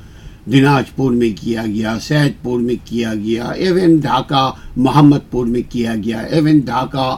دناج 0.47 0.95
پور 0.97 1.13
میں 1.13 1.31
کیا 1.41 1.67
گیا 1.67 1.99
سید 2.01 2.33
پور 2.43 2.61
میں 2.61 2.75
کیا 2.85 3.15
گیا، 3.15 3.45
ایون 3.45 3.97
ڈھاکہ 3.97 4.51
محمد 4.77 5.31
پور 5.31 5.47
میں 5.47 5.63
کیا 5.69 5.95
گیا، 5.95 6.21
ایون 6.21 6.59
ڈھاکہ 6.59 7.17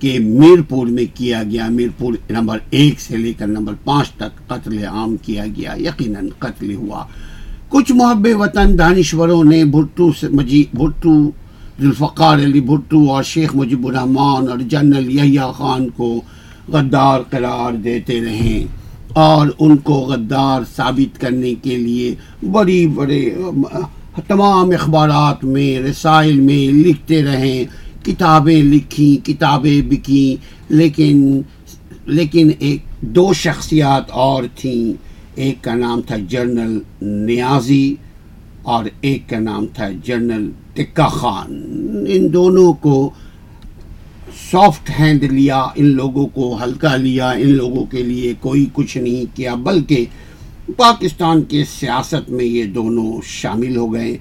کے 0.00 0.18
میر 0.18 0.62
پور 0.68 0.86
میں 0.86 1.04
کیا 1.14 1.42
گیا۔ 1.42 1.68
میر 1.68 1.88
پور 1.98 2.14
نمبر 2.30 2.58
ایک 2.70 3.00
سے 3.00 3.16
لے 3.16 3.32
کر 3.32 3.46
نمبر 3.46 3.74
پانچ 3.84 4.10
تک 4.10 4.48
قتل 4.48 4.84
عام 4.84 5.16
کیا 5.16 5.46
گیا۔ 5.46 5.74
یقیناً 5.78 6.28
قتل 6.38 6.74
ہوا۔ 6.74 7.06
کچھ 7.68 7.92
محب 7.92 8.26
وطن 8.38 8.78
دانشوروں 8.78 9.44
نے 9.44 9.64
بھٹو 9.64 10.12
سے 10.20 10.28
مجی 10.28 10.64
بھٹو 10.72 11.30
ذوالفقار 11.80 12.38
علی 12.38 12.60
بھٹو 12.60 13.10
اور 13.10 13.22
شیخ 13.22 13.54
مجیب 13.54 13.86
الرحمان 13.86 14.48
اور 14.48 14.58
جنرل 14.58 15.10
یحییٰ 15.10 15.52
خان 15.52 15.88
کو 15.88 16.20
غدار 16.68 17.20
قرار 17.30 17.72
دیتے 17.72 18.20
رہیں 18.24 18.64
اور 19.12 19.46
ان 19.58 19.76
کو 19.76 19.94
غدار 19.94 20.62
ثابت 20.76 21.20
کرنے 21.20 21.54
کے 21.62 21.76
لیے 21.76 22.14
بڑی 22.52 22.86
بڑے 22.86 23.34
تمام 24.26 24.70
اخبارات 24.70 25.44
میں، 25.44 25.78
رسائل 25.78 26.40
میں 26.40 26.72
لکھتے 26.72 27.22
رہیں 27.22 27.64
کتابیں 28.04 28.62
لکھی 28.62 29.16
کتابیں 29.24 29.80
بکیں، 29.82 30.42
لیکن 30.68 31.40
لیکن 32.06 32.50
ایک 32.58 32.82
دو 33.00 33.32
شخصیات 33.32 34.10
اور 34.10 34.44
تھیں۔ 34.54 34.92
ایک 35.34 35.64
کا 35.64 35.74
نام 35.74 36.00
تھا 36.02 36.16
جنرل 36.28 36.78
نیازی 37.02 37.94
اور 38.62 38.84
ایک 39.00 39.28
کا 39.28 39.38
نام 39.38 39.66
تھا 39.74 39.88
جنرل 40.04 40.50
ٹکا 40.74 41.08
خان۔ 41.08 41.52
ان 42.08 42.32
دونوں 42.32 42.72
کو 42.72 43.10
سافٹ 44.50 44.90
ہینڈ 44.98 45.22
لیا، 45.22 45.66
ان 45.74 45.86
لوگوں 45.86 46.26
کو 46.26 46.58
ہلکا 46.64 46.96
لیا، 46.96 47.30
ان 47.30 47.48
لوگوں 47.48 47.84
کے 47.86 48.02
لیے 48.02 48.32
کوئی 48.40 48.66
کچھ 48.72 48.98
نہیں 48.98 49.36
کیا، 49.36 49.54
بلکہ 49.54 50.04
پاکستان 50.76 51.42
کے 51.42 51.64
سیاست 51.64 52.30
میں 52.30 52.44
یہ 52.44 52.64
دونوں 52.64 53.12
شامل 53.24 53.76
ہو 53.76 53.92
گئے۔ 53.94 54.16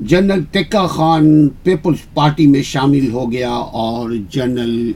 جنرل 0.00 0.42
ٹکا 0.50 0.86
خان 0.86 1.48
پیپلز 1.48 2.14
پارٹی 2.14 2.46
میں 2.46 2.62
شامل 2.62 3.10
ہو 3.10 3.32
گیا 3.32 3.50
اور 3.50 4.10
جنرل 4.30 4.92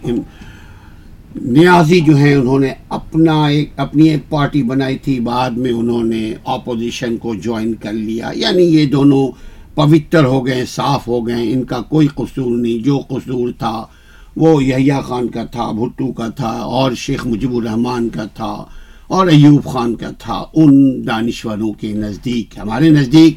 نیازی 1.36 2.00
جو 2.00 2.16
ہیں، 2.16 2.34
انہوں 2.34 2.58
نے 2.58 2.70
اپنا 2.88 3.46
ایک 3.46 3.70
اپنی 3.76 4.08
ایک 4.08 4.28
پارٹی 4.28 4.62
بنائی 4.62 4.98
تھی۔ 4.98 5.20
بعد 5.20 5.50
میں 5.50 5.72
انہوں 5.72 6.02
نے 6.02 6.34
اپوزیشن 6.44 7.16
کو 7.16 7.34
جوائن 7.34 7.74
کر 7.74 7.92
لیا۔ 7.92 8.30
یعنی 8.34 8.62
یہ 8.62 8.86
دونوں 8.86 9.28
پوتر 9.74 10.24
ہو 10.24 10.46
گئے، 10.46 10.64
صاف 10.66 11.08
ہو 11.08 11.26
گئے۔ 11.26 11.52
ان 11.52 11.64
کا 11.64 11.80
کوئی 11.80 12.06
قصور 12.14 12.58
نہیں۔ 12.58 12.84
جو 12.84 12.98
قصور 12.98 13.48
تھا، 13.58 13.86
وہ 14.36 14.64
یحییٰ 14.64 15.02
خان 15.02 15.28
کا 15.28 15.44
تھا، 15.44 15.70
بھٹو 15.70 16.12
کا 16.12 16.28
تھا، 16.28 16.48
اور 16.48 16.92
شیخ 16.94 17.26
مجیب 17.26 17.56
الرحمان 17.56 18.08
کا 18.08 18.24
تھا، 18.24 18.64
اور 19.06 19.26
ایوب 19.26 19.64
خان 19.64 19.94
کا 19.94 20.10
تھا۔ 20.18 20.44
ان 20.54 21.06
دانشوروں 21.06 21.72
کے 21.72 21.92
نزدیک، 21.92 22.58
ہمارے 22.58 22.90
نزدیک 22.90 23.36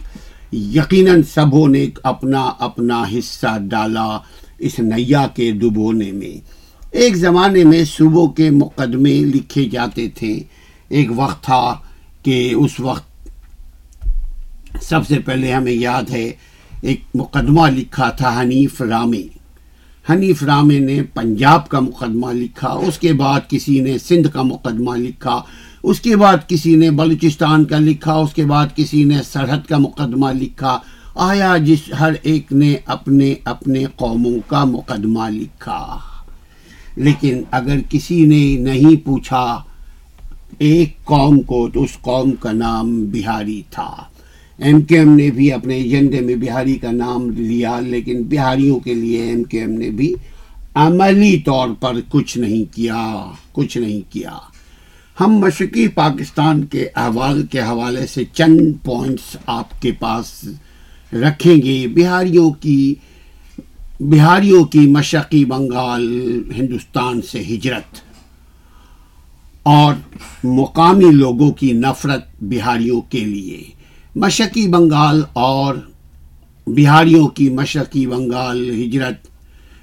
یقیناً 0.54 1.22
سبوں 1.24 1.68
نے 1.68 1.86
اپنا 2.04 2.52
اپنا 2.60 3.04
حصہ 3.18 3.58
ڈالا 3.62 4.20
اس 4.60 4.80
نیا 4.80 5.28
کے 5.36 5.52
ڈبونے 5.52 6.12
میں۔ 6.12 6.63
ایک 6.94 7.16
زمانے 7.16 7.64
میں 7.64 7.84
صوبوں 7.86 8.28
کے 8.28 8.50
مقدمے 8.50 9.14
لکھے 9.14 9.66
جاتے 9.66 10.10
تھے۔ 10.10 10.44
ایک 10.90 11.10
وقت 11.16 11.44
تھا 11.44 11.76
کہ 12.24 12.54
اس 12.56 12.80
وقت 12.80 13.30
سب 14.82 15.08
سے 15.08 15.20
پہلے 15.20 15.54
ہمیں 15.54 15.72
یاد 15.72 16.10
ہے، 16.10 16.32
ایک 16.82 17.02
مقدمہ 17.16 17.68
لکھا 17.68 18.10
تھا 18.10 18.42
حنیف 18.42 18.82
رامے۔ 18.82 19.24
حنیف 20.10 20.44
رامے 20.44 20.80
نے 20.80 21.04
پنجاب 21.04 21.70
کا 21.70 21.80
مقدمہ 21.80 22.32
لکھا، 22.32 22.68
اس 22.68 23.00
کے 23.00 23.14
بعد 23.14 23.40
کسی 23.50 23.80
نے 23.80 23.98
سندھ 23.98 24.28
کا 24.34 24.42
مقدمہ 24.42 24.96
لکھا، 24.96 25.42
اس 25.84 26.00
کے 26.00 26.16
بعد 26.16 26.38
کسی 26.48 26.76
نے 26.76 26.92
بلوچستان 26.92 27.66
کا 27.66 27.80
لکھا، 27.80 28.14
اس 28.14 28.34
کے 28.34 28.46
بعد 28.46 28.68
کسی 28.76 29.04
نے 29.04 29.18
سرحد 29.32 29.70
کا 29.70 29.78
مقدمہ 29.78 30.32
لکھا۔ 30.32 30.80
آیا 31.16 31.58
جس 31.58 31.80
ہر 32.00 32.12
ایک 32.22 32.52
نے 32.52 32.76
اپنے 32.86 33.36
اپنے 33.44 33.86
قوموں 33.96 34.40
کا 34.48 34.64
مقدمہ 34.64 35.30
لکھا۔ 35.30 36.00
لیکن 36.96 37.42
اگر 37.52 37.78
کسی 37.90 38.26
نے 38.26 38.72
نہیں 38.72 39.06
پوچھا، 39.06 39.60
ایک 40.58 41.04
قوم 41.04 41.42
کو 41.42 41.70
تو 41.74 41.84
اس 41.84 41.98
قوم 42.02 42.32
کا 42.32 42.52
نام 42.52 43.06
بہاری 43.06 43.62
تھا۔ 43.70 44.04
ایم 44.58 44.82
کے 44.82 45.00
ایم 45.00 45.16
نے 45.16 45.32
بھی 45.32 45.52
اپنے 45.52 45.76
ایجنڈے 45.76 46.20
میں 46.20 46.36
بہاری 46.36 46.76
کا 46.76 46.92
نام 46.92 47.30
لیا، 47.30 47.80
لیکن 47.80 48.24
بہاریوں 48.24 48.80
کے 48.80 48.94
لیے 48.94 49.22
ایم 49.22 49.44
کے 49.44 49.60
ایم 49.60 49.72
نے 49.72 49.90
بھی 49.90 50.14
عملی 50.76 51.38
طور 51.38 51.70
پر 51.80 51.94
کچھ 52.10 52.38
نہیں 52.38 52.76
کیا، 52.76 53.32
کچھ 53.52 53.78
نہیں 53.78 54.14
کیا۔ 54.14 54.32
ہم 55.20 55.38
مشرقی 55.38 55.88
پاکستان 55.88 56.66
کے 56.66 56.88
احوال 56.96 57.46
کے 57.46 57.60
حوالے 57.60 58.08
سے 58.08 58.24
چند 58.34 58.86
پوائنٹس 58.86 59.38
آپ 59.46 59.82
کے 59.82 59.92
پاس 59.92 60.46
رکھیں 61.14 61.56
گے۔ 61.58 61.88
بہاریوں 61.88 62.52
کی 62.52 62.96
بہاریوں 64.00 64.64
کی 64.64 64.80
مشرقی 64.80 65.46
بنگال 65.46 66.08
ہندوستان 66.56 67.22
سے 67.22 67.40
ہجرت 67.40 68.02
اور 69.64 69.94
مقامی 70.44 71.12
لوگوں 71.12 71.52
کی 71.52 71.72
نفرت 71.72 72.26
بہاریوں 72.42 73.02
کے 73.02 73.20
لیے۔ 73.20 73.64
مشرقی 74.16 74.68
بنگال 74.68 75.22
اور 75.34 75.76
بہاریوں 76.68 77.28
کی 77.28 77.50
مشرقی 77.50 78.08
بنگال 78.08 78.70
ہجرت۔ 78.70 79.28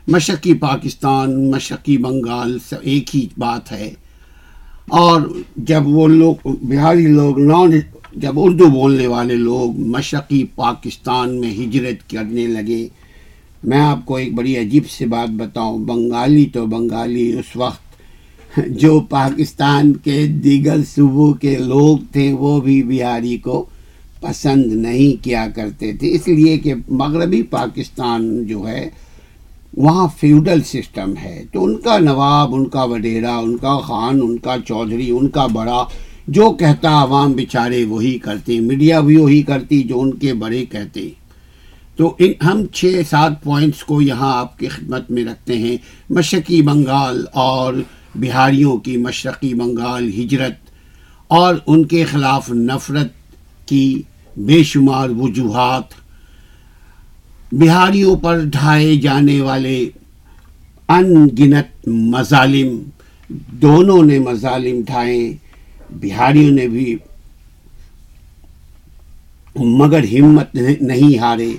مشرقی 0.08 0.54
پاکستان، 0.54 1.50
مشرقی 1.50 1.98
بنگال 1.98 2.58
سب 2.58 2.76
ایک 2.80 3.16
ہی 3.16 3.28
بات 3.38 3.72
ہے۔ 3.72 3.94
اور 4.88 5.20
جب 5.56 5.86
وہ 5.86 6.08
لوگ، 6.08 6.34
بہاری 6.44 7.06
لوگ، 7.06 7.38
نان، 7.40 7.70
جب 8.12 8.32
اردو 8.36 8.66
بولنے 8.66 9.06
والے 9.06 9.34
لوگ 9.34 9.78
مشرقی 9.78 10.44
پاکستان 10.54 11.40
میں 11.40 11.54
ہجرت 11.54 12.10
کرنے 12.10 12.46
لگے 12.46 12.88
میں 13.64 13.80
آپ 13.80 14.06
کو 14.06 14.16
ایک 14.16 14.34
بڑی 14.34 14.56
عجیب 14.56 14.82
سی 14.90 15.06
بات 15.06 15.30
بتاؤں، 15.30 15.78
بنگالی 15.78 16.46
تو 16.52 16.66
بنگالی، 16.66 17.32
اس 17.32 17.56
وقت 17.56 17.90
جو 18.66 19.00
پاکستان 19.00 19.92
کے 19.92 20.26
دیگر 20.26 20.76
صوبوں 20.96 21.32
کے 21.32 21.56
لوگ 21.56 21.98
تھے، 22.12 22.32
وہ 22.32 22.60
بھی 22.60 22.82
بہاری 22.82 23.36
کو 23.36 23.66
پسند 24.20 24.72
نہیں 24.72 25.24
کیا 25.24 25.46
کرتے 25.54 25.92
تھے۔ 25.92 26.10
اس 26.10 26.28
لیے 26.28 26.58
کہ 26.58 26.74
مغربی 26.88 27.42
پاکستان 27.42 28.46
جو 28.46 28.68
ہے، 28.68 28.88
وہاں 29.76 30.08
فیوڈل 30.20 30.62
سسٹم 30.62 31.14
ہے۔ 31.24 31.44
تو 31.52 31.64
ان 31.64 31.76
کا 31.76 31.98
نواب، 31.98 32.54
ان 32.54 32.68
کا 32.68 32.82
وڈیرا، 32.84 33.38
ان 33.38 33.56
کا 33.56 33.78
خان، 33.78 34.20
ان 34.22 34.38
کا 34.38 34.56
چودھری، 34.68 35.10
ان 35.10 35.28
کا 35.28 35.46
بڑا، 35.46 35.84
جو 36.28 36.50
کہتا 36.50 37.02
عوام 37.02 37.32
بیچارے 37.32 37.84
وہی 37.84 38.18
کرتے، 38.18 38.60
میڈیا 38.60 39.00
بھی 39.00 39.16
وہی 39.16 39.42
کرتی 39.42 39.82
جو 39.82 40.00
ان 40.00 40.14
کے 40.14 40.34
بڑے 40.34 40.64
کہتے۔ 40.64 41.08
تو 42.00 42.16
ان 42.18 42.32
ہم 42.44 42.66
چھ 42.66 43.00
سات 43.10 43.42
پوائنٹس 43.42 43.84
کو 43.84 44.02
یہاں 44.02 44.38
آپ 44.38 44.58
کی 44.58 44.68
خدمت 44.68 45.10
میں 45.10 45.24
رکھتے 45.24 45.58
ہیں۔ 45.58 45.76
مشرقی 46.10 46.62
بنگال 46.62 47.24
اور 47.32 47.74
بہاریوں 48.14 48.76
کی 48.76 48.96
مشرقی 48.96 49.54
بنگال 49.54 50.08
ہجرت 50.08 50.52
اور 51.28 51.54
ان 51.66 51.84
کے 51.84 52.04
خلاف 52.04 52.50
نفرت 52.50 53.12
کی 53.68 54.02
بے 54.36 54.62
شمار 54.62 55.08
وجوہات۔ 55.08 55.82
بہاریوں 57.52 58.16
پر 58.16 58.38
ڈھائے 58.44 58.96
جانے 58.96 59.40
والے 59.40 59.88
ان 60.88 61.28
گنت 61.38 61.88
مظالم، 61.88 62.82
دونوں 63.52 64.02
نے 64.02 64.18
مظالم 64.18 64.80
ڈھائے۔ 64.86 65.36
بہاریوں 65.90 66.50
نے 66.50 66.68
بھی 66.68 66.96
مگر 69.56 70.04
ہمت 70.04 70.54
نہیں 70.80 71.18
ہارے۔ 71.18 71.52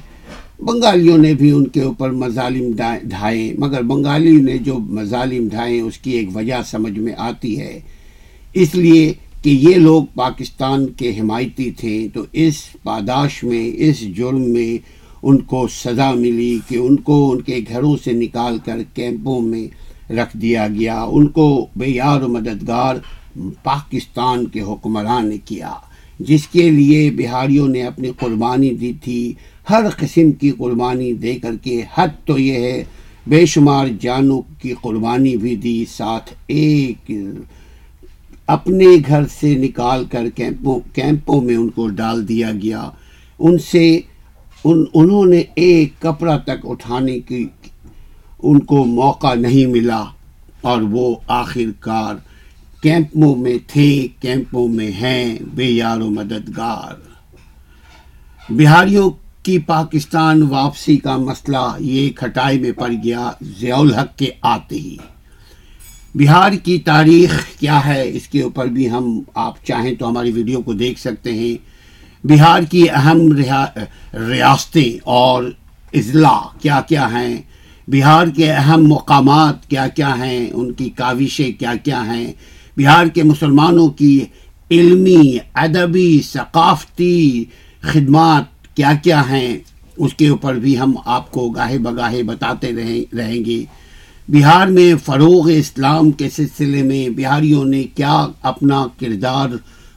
بنگالیوں 0.62 1.18
نے 1.18 1.34
بھی 1.34 1.52
ان 1.52 1.68
کے 1.68 1.82
اوپر 1.82 2.12
مظالم 2.12 2.72
ڈھائے 3.04 3.54
مگر 3.60 3.82
بنگالی 3.82 4.32
نے 4.32 4.58
جو 4.58 4.78
مظالم 4.78 5.48
ڈھائے 5.48 5.80
اس 5.80 5.98
کی 5.98 6.12
ایک 6.12 6.36
وجہ 6.36 6.62
سمجھ 6.66 7.00
میں 7.00 7.14
آتی 7.18 7.60
ہے۔ 7.60 7.80
اس 8.54 8.76
لیے 8.76 9.14
کہ 9.42 9.50
یہ 9.50 9.76
لوگ 9.76 10.04
پاکستان 10.16 10.88
کے 10.88 11.10
حمایتی 11.20 11.72
تھے، 11.72 12.08
تو 12.14 12.26
اس 12.32 12.56
پاداش 12.84 13.44
میں، 13.44 13.72
اس 13.76 14.00
جرم 14.18 14.42
میں 14.42 14.78
ان 15.24 15.38
کو 15.38 15.68
سزا 15.68 16.12
ملی 16.12 16.60
کہ 16.68 16.76
ان 16.76 16.96
کو 16.96 17.32
ان 17.32 17.42
کے 17.42 17.60
گھروں 17.70 17.96
سے 18.04 18.12
نکال 18.12 18.58
کر 18.66 18.80
کیمپوں 18.94 19.42
میں 19.42 19.68
رکھ 20.12 20.38
دیا 20.38 20.68
گیا۔ 20.68 21.04
ان 21.04 21.28
کو 21.28 21.68
بے 21.76 21.88
یار 21.88 22.22
و 22.22 22.28
مددگار 22.28 22.96
پاکستان 23.64 24.46
کے 24.46 24.62
حکمران 24.62 25.30
نے 25.30 25.38
کیا، 25.46 25.74
جس 26.20 26.48
کے 26.48 26.70
لیے 26.70 27.12
بہاریوں 27.12 27.68
نے 27.68 27.82
اپنی 27.82 28.12
قربانی 28.20 28.70
دی 28.70 28.94
تھی۔ 29.04 29.34
ہر 29.70 29.84
قسم 29.98 30.32
کی 30.32 30.52
قربانی 30.52 31.14
دے 31.14 31.36
کر 31.36 31.56
کے، 31.64 31.82
حد 31.94 32.08
تو 32.26 32.40
یہ 32.40 32.54
ہے، 32.54 32.84
بے 33.28 33.46
شمار 33.46 33.88
جانوں 34.02 34.42
کی 34.62 34.74
قربانی 34.82 35.36
بھی 35.38 35.56
دی، 35.56 35.86
ساتھ 35.90 36.34
ایک 36.48 37.12
اپنے 38.48 38.86
گھر 39.08 39.24
سے 39.40 39.56
نکال 39.56 40.06
کر 40.06 40.30
کیمپوں 40.36 40.80
کیمپوں 40.94 41.42
میں 41.42 41.56
ان 41.56 41.70
کو 41.70 41.88
ڈال 41.88 42.28
دیا 42.28 42.52
گیا۔ 42.52 42.90
ان 43.40 43.58
سے، 43.58 44.00
ان، 44.64 44.84
انہوں 44.94 45.26
نے 45.26 45.44
ایک 45.56 45.94
کپڑا 46.00 46.38
تک 46.38 46.66
اٹھانے 46.66 47.20
کی 47.20 47.48
ان 48.44 48.60
کو 48.60 48.86
موقع 48.86 49.34
نہیں 49.34 49.66
ملا۔ 49.66 50.04
اور 50.62 50.82
وہ 50.82 51.16
آخر 51.28 51.72
کار 51.80 52.16
کیمپوں 52.84 53.36
میں 53.36 53.58
تھے، 53.68 54.08
کیمپوں 54.22 54.68
میں 54.68 54.92
ہیں، 54.92 55.38
بے 55.56 55.66
یار 55.66 55.98
و 55.98 56.10
مددگار۔ 56.10 56.94
بہاریوں 58.50 59.10
کی 59.44 59.58
پاکستان 59.60 60.42
واپسی 60.42 60.98
کا 60.98 61.18
مسئلہ 61.18 61.76
یہ 61.80 62.10
کھٹائی 62.10 62.60
میں 62.60 62.72
پڑ 62.72 62.92
گیا، 63.04 63.32
ضیاء 63.60 63.78
الحق 63.78 64.18
کے 64.18 64.30
آتے 64.42 64.76
ہی۔ 64.76 64.98
بہار 66.16 66.52
کی 66.52 66.78
تاریخ 66.78 67.46
کیا 67.60 67.86
ہے؟ 67.86 68.10
اس 68.10 68.28
کے 68.28 68.42
اوپر 68.42 68.66
بھی 68.66 68.92
ہم، 68.92 69.20
آپ 69.36 69.66
چاہیں 69.66 69.96
تو 69.96 70.10
ہماری 70.10 70.32
ویڈیو 70.32 70.62
کو 70.62 70.74
دیکھ 70.74 71.00
سکتے 71.00 71.34
ہیں۔ 71.34 71.58
بہار 72.24 72.62
کی 72.72 72.90
اہم 72.90 73.32
ریاستیں 74.14 75.00
اور 75.04 75.44
اضلاع 75.94 76.58
کیا 76.62 76.82
کیا 76.82 77.08
ہیں؟ 77.12 77.42
بہار 77.88 78.28
کے 78.28 78.52
اہم 78.52 78.84
مقامات 78.84 79.70
کیا 79.70 79.88
کیا 79.88 80.14
ہیں؟ 80.18 80.50
ان 80.54 80.74
کی 80.74 80.90
کاوشیں 80.90 81.60
کیا 81.60 81.74
کیا 81.84 82.06
ہیں؟ 82.06 82.34
بہار 82.78 83.06
کے 83.06 83.24
مسلمانوں 83.24 83.90
کی 83.90 84.26
علمی، 84.72 85.38
ادبی، 85.54 86.22
ثقافتی 86.26 87.46
خدمات 87.82 88.51
کیا 88.76 88.92
کیا 89.04 89.22
ہیں، 89.30 89.58
اس 89.98 90.14
کے 90.14 90.28
اوپر 90.28 90.54
بھی 90.56 90.80
ہم 90.80 90.94
آپ 91.06 91.32
کو 91.32 91.50
گاہے 91.50 91.78
بگاہے 91.78 92.24
بتاتے 92.24 92.76
رہیں 92.76 93.16
رہیں 93.16 93.46
گے۔ 93.46 93.64
بہار 94.28 94.68
میں 94.68 94.94
فروغ 95.06 95.50
اسلام 95.54 96.12
کے 96.12 96.30
سلسلے 96.30 96.84
میں 96.84 97.10
بہاریوں 97.10 97.66
نے 97.66 97.84
کیا 97.84 98.28
اپنا 98.42 98.86
کردار 99.00 99.50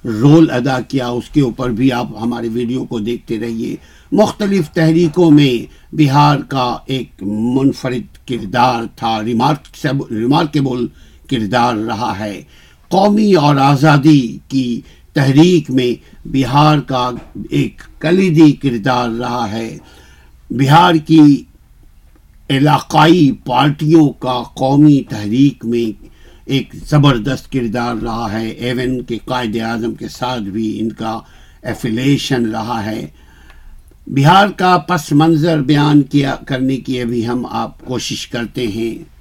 رول 0.07 0.51
ادا 0.51 0.81
کیا، 0.81 1.09
اس 1.09 1.29
کے 1.29 1.41
اوپر 1.41 1.71
بھی 1.71 1.93
آپ 1.93 2.07
ہمارے 2.21 2.49
ویڈیو 2.53 2.85
کو 2.85 2.99
دیکھتے 2.99 3.41
رہیے۔ 3.41 3.77
مختلف 4.13 4.71
تحریکوں 4.71 5.31
میں 5.31 5.55
بہار 5.93 6.39
کا 6.39 6.77
ایک 6.87 7.23
منفرد 7.23 8.29
کردار 8.29 8.83
تھا 8.97 9.23
ریمارکیبل 9.25 10.87
کردار 11.31 11.75
رہا 11.75 12.19
ہے۔ 12.19 12.43
قومی 12.89 13.35
اور 13.35 13.57
آزادی 13.57 14.39
کی 14.49 14.81
تحریک 15.13 15.71
میں 15.71 16.14
بہار 16.25 16.79
کا 16.79 17.11
ایک 17.51 17.83
کلیدی 17.99 18.53
کردار 18.53 19.09
رہا 19.09 19.51
ہے۔ 19.53 19.79
بہار 20.51 20.95
کی 20.95 21.45
علاقائی 22.51 23.33
پارٹیوں 23.33 24.09
کا 24.09 24.43
قومی 24.55 25.03
تحریک 25.09 25.65
میں 25.65 26.05
ایک 26.45 26.77
زبردست 26.89 27.53
کردار 27.53 27.95
رہا 27.95 28.33
ہے۔ 28.33 28.49
ایون 28.49 29.03
کے 29.03 29.19
قائد 29.25 29.57
اعظم 29.57 29.95
کے 29.95 30.09
ساتھ 30.09 30.43
بھی 30.43 30.81
ان 30.81 30.89
کا 30.93 31.21
ایفیلیشن 31.63 32.47
رہا 32.47 32.85
ہے۔ 32.85 33.07
بہار 34.07 34.49
کا 34.49 34.79
پس 34.79 35.13
منظر 35.13 35.61
بیان 35.61 36.03
کیا، 36.03 36.35
کرنے 36.47 36.77
کی 36.77 37.01
ابھی 37.01 37.27
ہم 37.27 37.47
آپ 37.51 37.85
کوشش 37.85 38.27
کرتے 38.27 38.67
ہیں۔ 38.67 39.15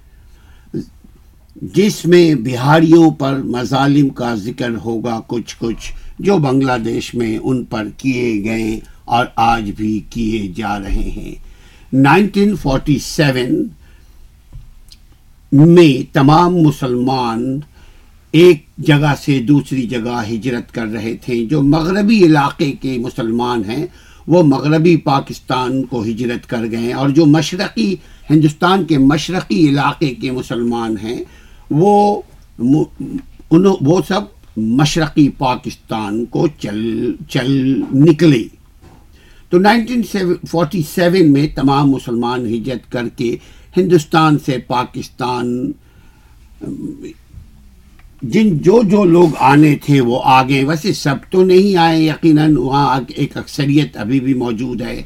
جس 1.56 2.06
میں 2.06 2.36
بہاریوں 2.36 3.12
پر 3.12 3.38
مظالم 3.38 4.10
کا 4.10 4.36
ذکر 4.36 4.70
ہوگا، 4.86 5.22
کچھ 5.28 5.56
کچھ 5.60 5.94
جو 6.20 6.38
بنگلہ 6.38 6.78
دیش 6.86 7.14
میں 7.14 7.38
ان 7.38 7.64
پر 7.64 7.88
کیے 7.98 8.44
گئے 8.44 8.80
اور 9.06 9.26
آج 9.36 9.72
بھی 9.78 10.02
کیے 10.10 10.52
جا 10.56 10.80
رہے 10.80 11.10
ہیں۔ 11.16 11.36
نائنٹین 11.94 12.56
فورٹی 12.56 13.00
سیون 13.00 13.68
میں 15.52 16.14
تمام 16.14 16.56
مسلمان 16.56 17.60
ایک 18.32 18.66
جگہ 18.78 19.14
سے 19.26 19.40
دوسری 19.40 19.88
جگہ 19.88 20.24
ہجرت 20.30 20.72
کر 20.72 20.86
رہے 20.86 21.16
تھے۔ 21.16 21.46
جو 21.46 21.62
مغربی 21.62 22.24
علاقے 22.24 22.72
کے 22.72 22.98
مسلمان 22.98 23.62
ہیں، 23.70 23.86
وہ 24.28 24.44
مغربی 24.44 24.98
پاکستان 24.98 25.84
کو 25.84 26.04
ہجرت 26.04 26.50
کر 26.50 26.62
گئے 26.72 26.94
اور 26.94 27.10
جو 27.10 27.26
مشرقی، 27.26 27.96
ہندوستان 28.30 28.86
کے 28.86 28.98
مشرقی 28.98 29.70
علاقے 29.70 30.14
کے 30.14 30.32
مسلمان 30.32 30.96
ہیں، 31.04 31.24
وہ 31.70 32.22
وہ 33.82 34.02
سب 34.08 34.22
مشرقی 34.58 35.30
پاکستان 35.30 36.26
کو 36.26 36.48
چل 36.60 37.12
چل 37.30 37.82
نکلے 37.94 38.44
تو 39.50 39.60
نائنٹین 39.60 40.02
فورٹی 40.52 40.82
سیون 40.96 41.32
میں 41.34 41.48
تمام 41.56 41.92
مسلمان 41.92 42.46
ہجرت 42.46 42.92
کر 42.92 43.08
کے 43.10 43.36
ہندوستان 43.78 44.38
سے 44.46 44.58
پاکستان، 44.58 45.72
جن 48.22 48.58
جو 48.58 48.82
جو 48.84 49.04
لوگ 49.04 49.30
آنے 49.40 49.76
تھے 49.76 50.02
وہ 50.02 50.20
آگے۔ 50.24 50.64
ویسے 50.64 50.94
سب 50.94 51.16
تو 51.30 51.44
نہیں 51.44 51.76
آئے، 51.76 52.04
یقیناً 52.04 52.56
وہاں 52.56 53.02
ایک 53.16 53.38
اکثریت 53.38 53.98
ابھی 53.98 54.20
بھی 54.20 54.34
موجود 54.34 54.82
ہے۔ 54.82 55.02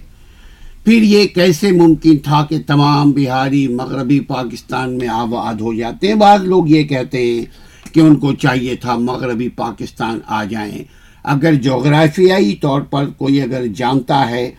پھر 0.84 1.02
یہ 1.02 1.26
کیسے 1.26 1.72
ممکن 1.72 2.18
تھا 2.18 2.46
کہ 2.50 2.58
تمام 2.68 3.12
بہاری، 3.12 3.68
مغربی 3.68 4.20
پاکستان 4.20 4.98
میں 4.98 5.08
آباد 5.08 5.56
ہو 5.56 5.74
جاتے 5.74 6.08
ہیں؟ 6.08 6.16
بعض 6.16 6.44
لوگ 6.44 6.70
یہ 6.70 6.84
کہتے 6.84 7.18
ہیں 7.18 7.46
کہ 7.92 8.00
ان 8.00 8.16
کو 8.16 8.34
چاہیے 8.34 8.76
تھا 8.76 8.96
مغربی 8.96 9.50
پاکستان 9.50 10.20
آ 10.26 10.44
جائیں۔ 10.44 10.84
اگر 11.24 11.54
جغرافیائی 11.54 12.56
طور 12.56 12.82
پر 12.82 13.06
کوئی 13.06 13.42
اگر 13.42 13.66
جانتا 13.76 14.30
ہے 14.30 14.52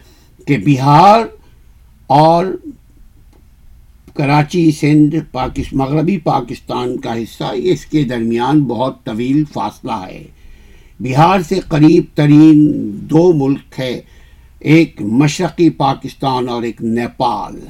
کہ 0.46 0.58
بہار 0.58 1.20
اور 2.06 2.46
کراچی، 4.14 4.70
سندھ 4.70 5.36
مغربی 5.72 6.18
پاکستان 6.18 6.96
کا 6.96 7.14
حصہ 7.14 7.44
اس 7.54 7.86
کے 7.86 8.04
درمیان 8.04 8.64
بہت 8.64 9.04
طویل 9.04 9.44
فاصلہ 9.52 9.92
ہے۔ 9.92 10.24
بہار 11.00 11.40
سے 11.48 11.60
قریب 11.68 12.04
ترین 12.14 12.72
دو 13.10 13.32
ملک 13.32 13.80
ہے 13.80 14.00
ایک 14.58 15.02
مشرقی 15.02 15.70
پاکستان 15.70 16.48
اور 16.48 16.62
ایک 16.62 16.82
نیپال۔ 16.82 17.60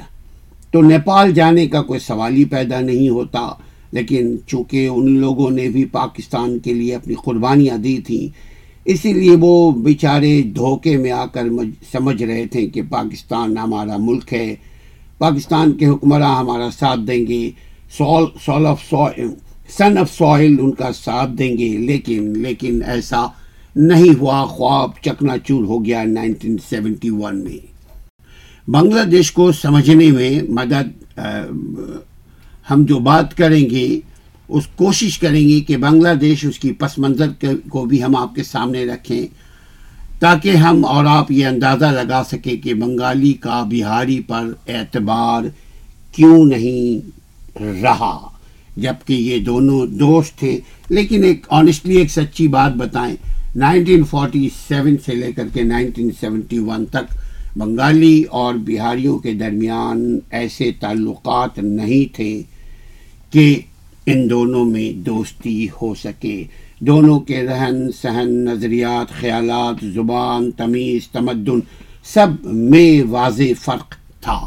تو 0.70 0.82
نیپال 0.82 1.32
جانے 1.32 1.66
کا 1.66 1.82
کوئی 1.82 2.00
سوال 2.00 2.36
ہی 2.36 2.44
پیدا 2.44 2.80
نہیں 2.80 3.08
ہوتا۔ 3.08 3.48
لیکن 3.90 4.36
چونکہ 4.46 4.86
ان 4.86 5.18
لوگوں 5.18 5.50
نے 5.50 5.68
بھی 5.68 5.84
پاکستان 5.84 6.58
کے 6.58 6.74
لیے 6.74 6.94
اپنی 6.94 7.14
قربانیاں 7.24 7.78
دی 7.78 7.98
تھیں، 7.98 8.28
اسی 8.84 9.12
لیے 9.12 9.36
وہ 9.40 9.72
بیچارے 9.72 10.42
دھوکے 10.42 10.96
میں 10.96 11.10
آ 11.10 11.26
کر 11.26 11.42
سمجھ 11.92 12.22
رہے 12.22 12.46
تھے 12.46 12.66
کہ 12.66 12.82
پاکستان 12.82 13.58
ہمارا 13.58 13.96
ملک 13.96 14.32
ہے۔ 14.32 14.54
پاکستان 15.18 15.72
کے 15.72 15.86
حکمراں 15.86 16.36
ہمارا 16.36 16.68
ساتھ 16.78 17.00
دیں 17.00 17.26
گے۔ 17.26 17.50
Soil 17.98 18.24
soil 18.44 18.66
of 18.66 18.82
soil 18.90 19.28
son 19.78 19.98
of 19.98 20.10
soil 20.18 20.56
ان 20.60 20.70
کا 20.70 20.92
ساتھ 20.92 21.30
دیں 21.30 21.58
گے۔ 21.58 21.68
لیکن 21.68 22.32
لیکن 22.36 22.80
ایسا 22.86 23.26
نہیں 23.76 24.20
ہوا۔ 24.20 24.44
خواب 24.44 24.90
چکنا 25.02 25.38
چور 25.38 25.64
ہو 25.64 25.84
گیا 25.84 26.04
نائنٹین 26.04 26.56
سیونٹی 26.70 27.10
ون 27.10 27.44
میں۔ 27.44 27.78
بنگلہ 28.70 29.02
دیش 29.02 29.32
کو 29.32 29.52
سمجھنے 29.52 30.06
میں 30.06 30.42
مدد 30.48 31.18
ہم 32.70 32.84
جو 32.84 32.98
بات 32.98 33.36
کریں 33.36 33.70
گے، 33.70 34.00
اس 34.48 34.66
کوشش 34.66 35.18
کریں 35.18 35.48
گے 35.48 35.60
کہ 35.60 35.76
بنگلہ 35.76 36.14
دیش 36.14 36.44
اس 36.44 36.58
کی 36.58 36.72
پس 36.72 36.98
منظر 36.98 37.44
کو 37.68 37.84
بھی 37.84 38.02
ہم 38.02 38.16
آپ 38.16 38.34
کے 38.34 38.42
سامنے 38.42 38.84
رکھیں، 38.84 39.26
تاکہ 40.20 40.48
ہم 40.48 40.84
اور 40.84 41.04
آپ 41.04 41.30
یہ 41.30 41.46
اندازہ 41.46 41.84
لگا 41.84 42.22
سکیں 42.30 42.56
کہ 42.56 42.74
بنگالی 42.74 43.32
کا 43.32 43.62
بہاری 43.62 44.20
پر 44.20 44.52
اعتبار 44.68 45.42
کیوں 46.12 46.44
نہیں 46.44 47.10
رہا۔ 47.82 48.28
جبکہ 48.76 49.12
یہ 49.12 49.38
دونوں 49.38 49.86
دوست 49.86 50.38
تھے۔ 50.38 50.60
لیکن 50.88 51.24
ایک 51.24 51.46
آنیسٹلی 51.50 51.96
ایک 51.96 52.10
سچی 52.10 52.48
بات 52.48 52.72
بتائیں 52.76 53.16
نائنٹین 53.56 54.04
فورٹی 54.04 54.48
سیون 54.68 54.96
سے 55.06 55.14
لے 55.14 55.32
کر 55.32 55.48
کے 55.52 55.62
نائنٹین 55.62 56.10
سیونٹی 56.20 56.58
ون 56.58 56.86
تک 56.86 57.14
بنگالی 57.56 58.22
اور 58.22 58.54
بہاریوں 58.54 59.18
کے 59.18 59.32
درمیان 59.32 60.18
ایسے 60.30 60.70
تعلقات 60.80 61.58
نہیں 61.58 62.16
تھے۔ 62.16 62.42
کہ 63.30 63.60
ان 64.06 64.30
دونوں 64.30 64.64
میں 64.64 64.92
دوستی 64.92 65.66
ہو 65.82 65.94
سکے۔ 65.94 66.44
دونوں 66.80 67.20
کے 67.20 67.42
رہن 67.42 67.92
سہن، 67.92 68.44
نظریات، 68.44 69.10
خیالات، 69.20 69.84
زبان، 69.94 70.50
تمیز، 70.50 71.08
تمدن، 71.08 71.60
سب 72.04 72.28
میں 72.44 73.02
واضح 73.10 73.52
فرق 73.60 73.94
تھا۔ 74.20 74.38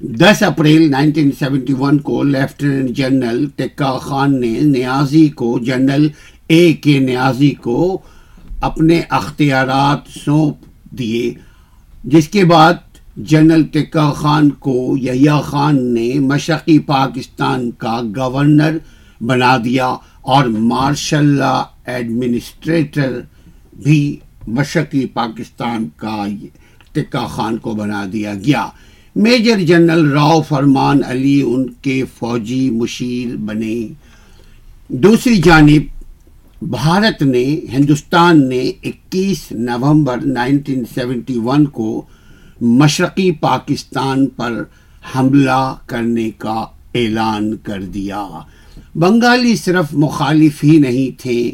دس 0.00 0.42
اپریل 0.42 0.90
نائنٹین 0.90 1.30
سیونٹی 1.38 1.72
ون 1.72 1.98
کو 1.98 2.22
لیفٹیننٹ 2.22 2.90
جنرل 2.90 3.46
ٹکا 3.56 3.98
خان 3.98 4.40
نے 4.40 4.60
نیازی 4.60 5.28
کو، 5.28 5.58
جنرل 5.58 6.08
اے 6.46 6.72
کے 6.72 6.98
نیازی 6.98 7.50
کو 7.50 7.98
اپنے 8.60 9.02
اختیارات 9.10 9.98
سونپ 10.24 10.54
دیے، 10.98 11.34
جس 12.04 12.28
کے 12.28 12.44
بعد 12.44 12.74
جنرل 13.16 13.62
ٹکا 13.62 14.12
خان 14.12 14.50
کو 14.50 14.96
یحییٰ 14.96 15.42
خان 15.42 15.94
نے 15.94 16.14
مشرقی 16.14 16.78
پاکستان 16.78 17.70
کا 17.70 18.00
گورنر 18.16 18.76
بنا 19.20 19.56
دیا 19.56 19.94
اور 20.22 20.44
مارشل 20.44 21.24
لا 21.24 21.62
ایڈمنسٹریٹر 21.86 23.20
بھی 23.82 24.16
مشرقی 24.46 25.06
پاکستان 25.06 25.88
کا 25.96 26.26
ٹکا 26.92 27.26
خان 27.26 27.56
کو 27.56 27.74
بنا 27.74 28.04
دیا 28.12 28.34
گیا۔ 28.34 28.66
میجر 29.16 29.60
جنرل 29.60 30.10
راؤ 30.10 30.42
فرمان 30.42 31.00
علی 31.04 31.42
ان 31.42 31.66
کے 31.82 32.04
فوجی 32.18 32.70
مشیر 32.70 33.36
بنے۔ 33.36 33.86
دوسری 34.88 35.36
جانب، 35.36 35.82
بھارت 36.62 37.22
نے، 37.22 37.60
ہندوستان 37.72 38.48
نے 38.48 38.72
اکیس 38.82 39.52
نومبر 39.52 40.16
نائنٹین 40.16 40.84
سیونٹی 40.94 41.38
ون 41.38 41.64
کو 41.64 42.06
مشرقی 42.60 43.30
پاکستان 43.32 44.26
پر 44.26 44.62
حملہ 45.14 45.74
کرنے 45.86 46.30
کا 46.30 46.66
اعلان 46.94 47.56
کر 47.56 47.82
دیا۔ 47.82 48.28
بنگالی 48.94 49.56
صرف 49.56 49.86
مخالف 49.92 50.64
ہی 50.64 50.78
نہیں 50.78 51.20
تھے 51.20 51.50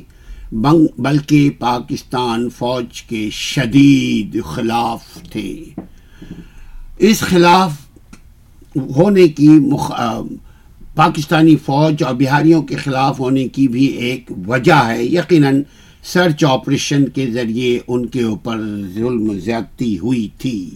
بلکہ 0.98 1.50
پاکستان 1.58 2.48
فوج 2.50 3.02
کے 3.02 3.28
شدید 3.32 4.44
خلاف 4.44 5.02
تھے۔ 5.30 5.64
اس 6.98 7.20
خلاف 7.20 7.72
ہونے 8.96 9.28
کی 9.28 9.48
مخ... 9.48 9.92
پاکستانی 10.94 11.56
فوج 11.56 12.02
اور 12.02 12.14
بہاریوں 12.14 12.62
کے 12.62 12.76
خلاف 12.76 13.20
ہونے 13.20 13.48
کی 13.48 13.68
بھی 13.68 13.84
ایک 13.84 14.32
وجہ 14.46 14.84
ہے۔ 14.86 15.04
یقیناً 15.04 15.62
سرچ 16.04 16.44
آپریشن 16.44 17.08
کے 17.08 17.30
ذریعے 17.30 17.78
ان 17.88 18.06
کے 18.06 18.22
اوپر 18.22 18.58
ظلم 18.94 19.38
زیادتی 19.38 19.98
ہوئی 19.98 20.28
تھی۔ 20.38 20.70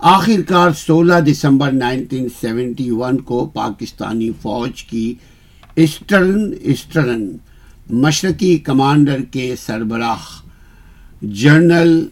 آخر 0.00 0.42
کار 0.48 0.70
سولہ 0.72 1.14
دسمبر 1.20 1.72
نائنٹین 1.72 2.28
سیونٹی 2.40 2.90
ون 2.90 3.16
کو 3.18 3.46
پاکستانی 3.46 4.30
فوج 4.42 4.82
کی 4.82 5.14
اسٹرن 5.76 6.52
اسٹرن 6.60 7.36
مشرقی 7.90 8.58
کمانڈر 8.58 9.22
کے 9.30 9.54
سربراہ 9.66 10.42
جنرل 11.22 12.06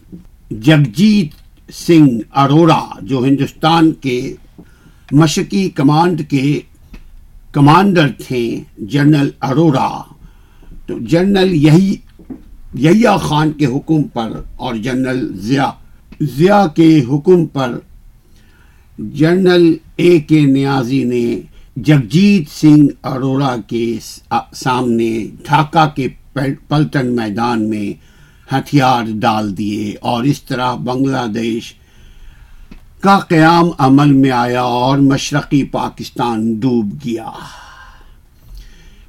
جگجیت 0.51 1.31
سنگھ 1.73 2.21
اروڑا، 2.35 2.81
جو 3.01 3.23
ہندوستان 3.25 3.91
کے 3.91 4.35
مشقی 5.11 5.69
کمانڈ 5.69 6.21
کے 6.29 6.59
کمانڈر 7.51 8.07
تھے، 8.27 8.63
جنرل 8.77 9.29
اروڑا۔ 9.41 10.03
تو 10.85 10.99
جنرل 10.99 11.53
یہی 11.53 11.95
یحییٰ 12.73 13.19
خان 13.19 13.51
کے 13.51 13.65
حکم 13.65 14.03
پر 14.03 14.41
اور 14.55 14.75
جنرل 14.75 15.27
ضیاء 15.35 15.71
ضیاء 16.21 16.67
کے 16.67 17.03
حکم 17.11 17.45
پر 17.45 17.77
جنرل 18.99 19.73
اے 19.95 20.19
کے 20.19 20.39
نیازی 20.41 21.03
نے 21.03 21.41
جگجیت 21.75 22.49
سنگھ 22.49 22.87
اروڑا 23.03 23.55
کے 23.67 23.97
سامنے 24.55 25.27
ڈھاکہ 25.43 25.85
کے 25.95 26.07
پلٹن 26.67 27.15
میدان 27.15 27.69
میں 27.69 27.93
ہتھیار 28.55 29.03
ڈال 29.19 29.57
دیے 29.57 29.95
اور 30.01 30.23
اس 30.23 30.41
طرح 30.41 30.75
بنگلہ 30.75 31.27
دیش 31.27 31.73
کا 33.01 33.19
قیام 33.19 33.69
عمل 33.77 34.11
میں 34.11 34.31
آیا 34.31 34.61
اور 34.61 34.97
مشرقی 34.97 35.63
پاکستان 35.63 36.53
ڈوب 36.59 36.93
گیا۔ 37.05 37.29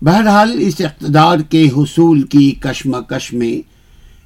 بہرحال 0.03 0.57
اس 0.59 0.75
اقتدار 0.79 1.39
کے 1.39 1.69
حصول 1.77 2.23
کی 2.23 2.51
کشمکش 2.61 3.33
میں 3.33 3.78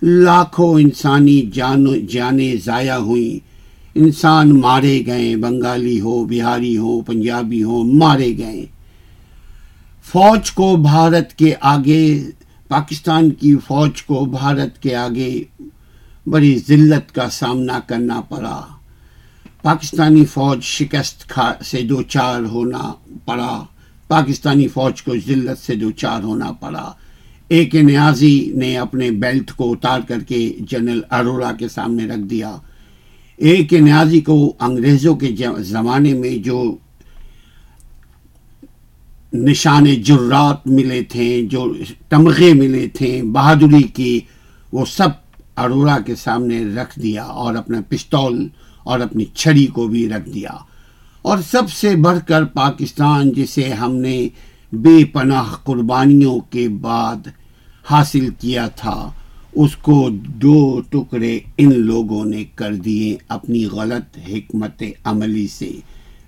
لاکھوں 0.02 0.80
انسانی 0.80 1.42
جانیں 2.08 2.54
ضائع 2.64 2.94
ہوئیں۔ 2.94 3.46
انسان 3.94 4.60
مارے 4.60 5.02
گئے، 5.06 5.36
بنگالی 5.36 6.00
ہو، 6.00 6.24
بہاری 6.24 6.76
ہو، 6.76 7.00
پنجابی 7.00 7.62
ہو، 7.62 7.82
مارے 7.82 8.38
گئے۔ 8.38 8.66
فوج 10.02 10.50
کو 10.50 10.76
بھارت 10.76 11.34
کے 11.34 11.54
آگے، 11.60 12.30
پاکستان 12.68 13.30
کی 13.30 13.56
فوج 13.56 14.02
کو 14.02 14.24
بھارت 14.24 14.82
کے 14.82 14.94
آگے 14.96 15.44
بڑی 16.26 16.58
ذلت 16.68 17.14
کا 17.14 17.30
سامنا 17.30 17.80
کرنا 17.86 18.20
پڑا۔ 18.20 18.66
پاکستانی 19.62 20.24
فوج 20.24 20.62
شکست 20.62 21.28
کھا 21.28 21.52
سے 21.64 21.82
دو 21.82 22.02
چار 22.02 22.40
ہونا 22.40 22.92
پڑا۔ 23.24 23.64
پاکستانی 24.08 24.68
فوج 24.68 25.02
کو 25.02 25.12
ذلت 25.26 25.58
سے 25.66 25.74
دو 25.74 25.90
چار 25.90 26.22
ہونا 26.22 26.52
پڑا۔ 26.52 26.92
ایک 27.52 27.74
نیازی 27.74 28.52
نے 28.54 28.76
اپنے 28.76 29.10
بیلٹ 29.10 29.52
کو 29.52 29.72
اتار 29.72 30.00
کر 30.08 30.20
کے 30.20 30.56
جنرل 30.60 31.00
اروڑا 31.10 31.52
کے 31.52 31.68
سامنے 31.68 32.06
رکھ 32.06 32.20
دیا۔ 32.20 32.56
ایک 33.36 33.72
نیازی 33.72 34.20
کو 34.20 34.52
انگریزوں 34.60 35.16
کے 35.16 35.28
زمانے 35.58 36.14
میں 36.14 36.36
جو 36.36 36.76
نشان 39.32 39.84
جرات 39.84 40.66
ملے 40.66 41.02
تھے، 41.02 41.42
جو 41.50 41.74
تمغے 42.08 42.54
ملے 42.54 42.88
تھے، 42.88 43.22
بہادری 43.22 43.82
کی، 43.82 44.20
وہ 44.72 44.84
سب 44.84 45.08
اروڑا 45.56 45.98
کے 45.98 46.14
سامنے 46.14 46.64
رکھ 46.64 47.00
دیا 47.00 47.24
اور 47.24 47.54
اپنا 47.54 47.80
پستول 47.88 48.48
اور 48.78 49.00
اپنی 49.00 49.24
چھڑی 49.24 49.66
کو 49.66 49.88
بھی 49.88 50.08
رکھ 50.08 50.30
دیا۔ 50.30 50.50
اور 51.22 51.38
سب 51.50 51.70
سے 51.70 51.96
بڑھ 51.96 52.18
کر 52.28 52.44
پاکستان، 52.44 53.32
جسے 53.32 53.68
ہم 53.68 53.96
نے 53.96 54.28
بے 54.72 55.04
پناہ 55.04 55.54
قربانیوں 55.64 56.40
کے 56.40 56.68
بعد 56.68 57.41
حاصل 57.90 58.28
کیا 58.38 58.68
تھا۔ 58.68 59.10
اس 59.52 59.76
کو 59.76 60.08
دو 60.12 60.80
ٹکڑے 60.90 61.40
ان 61.58 61.80
لوگوں 61.80 62.24
نے 62.24 62.44
کر 62.54 62.74
دیے 62.74 63.16
اپنی 63.28 63.64
غلط 63.64 64.18
حکمت 64.28 64.82
عملی 65.04 65.46
سے۔ 65.46 65.72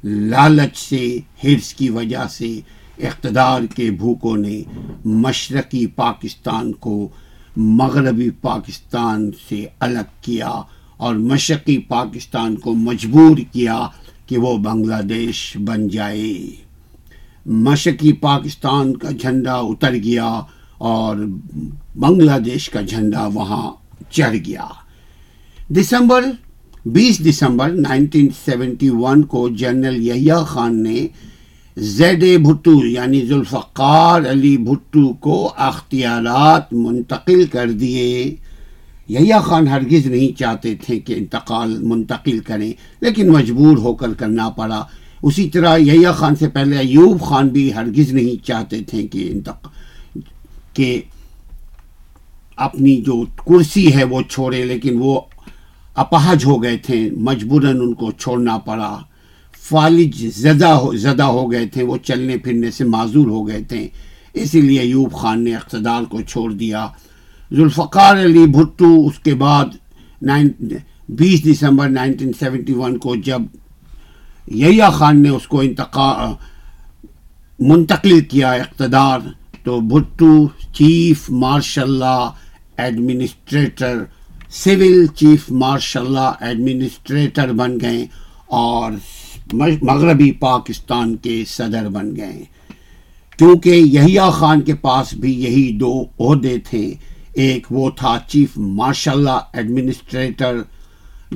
لالچ 0.05 0.77
سے، 0.77 1.19
حرص 1.45 1.75
کی 1.75 1.89
وجہ 1.89 2.27
سے 2.31 2.61
اقتدار 2.99 3.61
کے 3.77 3.91
بھوکوں 3.91 4.37
نے 4.37 4.63
مشرقی 5.05 5.87
پاکستان 5.87 6.73
کو 6.73 7.09
مغربی 7.57 8.31
پاکستان 8.31 9.31
سے 9.49 9.67
الگ 9.81 10.09
کیا 10.21 10.51
اور 10.97 11.15
مشرقی 11.15 11.79
پاکستان 11.79 12.57
کو 12.57 12.75
مجبور 12.75 13.37
کیا 13.53 13.89
کہ 14.27 14.39
وہ 14.39 14.57
بنگلہ 14.57 15.03
دیش 15.03 15.57
بن 15.57 15.89
جائے۔ 15.89 16.35
مشرقی 17.47 18.13
پاکستان 18.13 18.97
کا 18.97 19.11
جھنڈا 19.11 19.55
اتر 19.55 19.95
گیا 19.95 20.41
اور 20.79 21.17
بنگلہ 21.97 22.39
دیش 22.39 22.71
کا 22.71 22.81
جھنڈا 22.81 23.27
وہاں 23.27 23.71
چڑھ 24.11 24.37
گیا۔ 24.47 24.67
دسمبر، 25.69 26.25
بیس 26.87 27.25
دسمبر 27.25 27.71
نائنٹین 27.71 28.29
سیونٹی 28.45 28.91
ون 28.91 29.23
کو 29.23 29.49
جنرل 29.49 30.03
یحییٰ 30.03 30.47
خان 30.47 30.83
نے 30.83 31.07
زیڈ 31.77 32.23
اے 32.23 32.39
بھٹو 32.39 32.87
یعنی 32.87 33.27
ذوالفقار 33.27 34.23
علی 34.31 34.57
بھٹو 34.57 35.13
کو 35.13 35.53
اختیارات 35.57 36.73
منتقل 36.73 37.45
کر 37.47 37.71
دیے۔ 37.71 38.37
یحییٰ 39.09 39.43
خان 39.43 39.69
ہرگز 39.69 40.07
نہیں 40.07 40.39
چاہتے 40.39 40.75
تھے 40.75 40.99
کہ 41.01 41.13
انتقال 41.13 41.79
منتقل 41.79 42.39
کریں، 42.39 42.73
لیکن 43.01 43.33
مجبور 43.33 43.77
ہو 43.77 43.95
کر 43.95 44.13
کرنا 44.15 44.51
پڑا۔ 44.51 44.85
اسی 45.23 45.49
طرح 45.49 45.77
یحییٰ 45.77 46.15
خان 46.15 46.37
سے 46.37 46.49
پہلے 46.49 46.77
ایوب 46.77 47.21
خان 47.21 47.49
بھی 47.49 47.75
ہرگز 47.75 48.13
نہیں 48.13 48.47
چاہتے 48.47 48.81
تھے 48.81 49.07
کہ 49.07 49.29
انتقال 49.33 49.84
کہ 50.75 51.03
اپنی 52.57 52.97
جو 52.97 53.23
کرسی 53.37 53.95
ہے 53.95 54.05
وہ 54.05 54.21
چھوڑے، 54.31 54.65
لیکن 54.65 54.97
وہ 54.99 55.21
اپہج 55.95 56.45
ہو 56.45 56.63
گئے 56.63 56.77
تھے، 56.77 57.11
مجبوراً 57.11 57.81
ان 57.81 57.95
کو 57.95 58.11
چھوڑنا 58.13 58.59
پڑا۔ 58.59 58.99
فالج 59.69 60.27
زدہ 60.37 60.67
ہو 60.67 60.97
زدہ 60.97 61.23
ہو 61.23 61.53
گئے 61.53 61.67
تھے، 61.67 61.83
وہ 61.83 61.97
چلنے 61.97 62.37
پھرنے 62.39 62.71
سے 62.71 62.85
معذور 62.85 63.27
ہو 63.27 63.49
گئے 63.49 63.63
تھے۔ 63.63 63.89
اسی 64.33 64.61
لیے 64.61 64.81
ایوب 64.81 65.13
خان 65.13 65.45
نے 65.45 65.55
اقتدار 65.55 66.03
کو 66.03 66.21
چھوڑ 66.21 66.53
دیا۔ 66.53 66.87
ذوالفقار 67.53 68.17
علی 68.17 68.47
بھٹو 68.47 69.07
اس 69.07 69.19
کے 69.19 69.35
بعد 69.35 69.65
نائن، 70.23 70.49
بیس 71.09 71.45
دسمبر 71.45 71.89
نائنٹین 71.89 72.33
سیونٹی 72.39 72.73
ون 72.73 72.99
کو 72.99 73.17
جب 73.17 73.43
یحییٰ 74.47 74.93
خان 74.93 75.23
نے 75.23 75.29
اس 75.29 75.47
کو 75.47 75.61
انتقال 75.61 76.33
منتقل 77.59 78.21
کیا 78.21 78.53
اقتدار 78.53 79.21
تو 79.65 79.81
Bhutto 79.81 80.47
chief 80.75 81.31
martial 81.31 81.91
law 81.99 82.17
administrator, 82.77 84.05
civil 84.53 85.07
chief 85.17 85.51
martial 85.51 86.11
law 86.13 86.33
administrator 86.41 87.53
بن 87.53 87.79
گئے 87.81 88.05
اور 88.59 88.93
مغربی 89.53 90.31
پاکستان 90.41 91.17
کے 91.17 91.43
صدر 91.49 91.89
بن 91.89 92.15
گئے۔ 92.17 92.45
کیونکہ 93.39 93.71
یحییٰ 93.71 94.31
خان 94.33 94.61
کے 94.61 94.75
پاس 94.83 95.15
بھی 95.15 95.33
یہی 95.43 95.71
دو 95.79 95.93
عہدے 96.21 96.57
تھے، 96.65 96.85
ایک 97.35 97.67
وہ 97.71 97.91
تھا 97.91 98.17
چیف 98.29 98.57
مارشل 98.57 99.11
اللہ 99.11 99.39
ایڈمنسٹریٹر، 99.53 100.61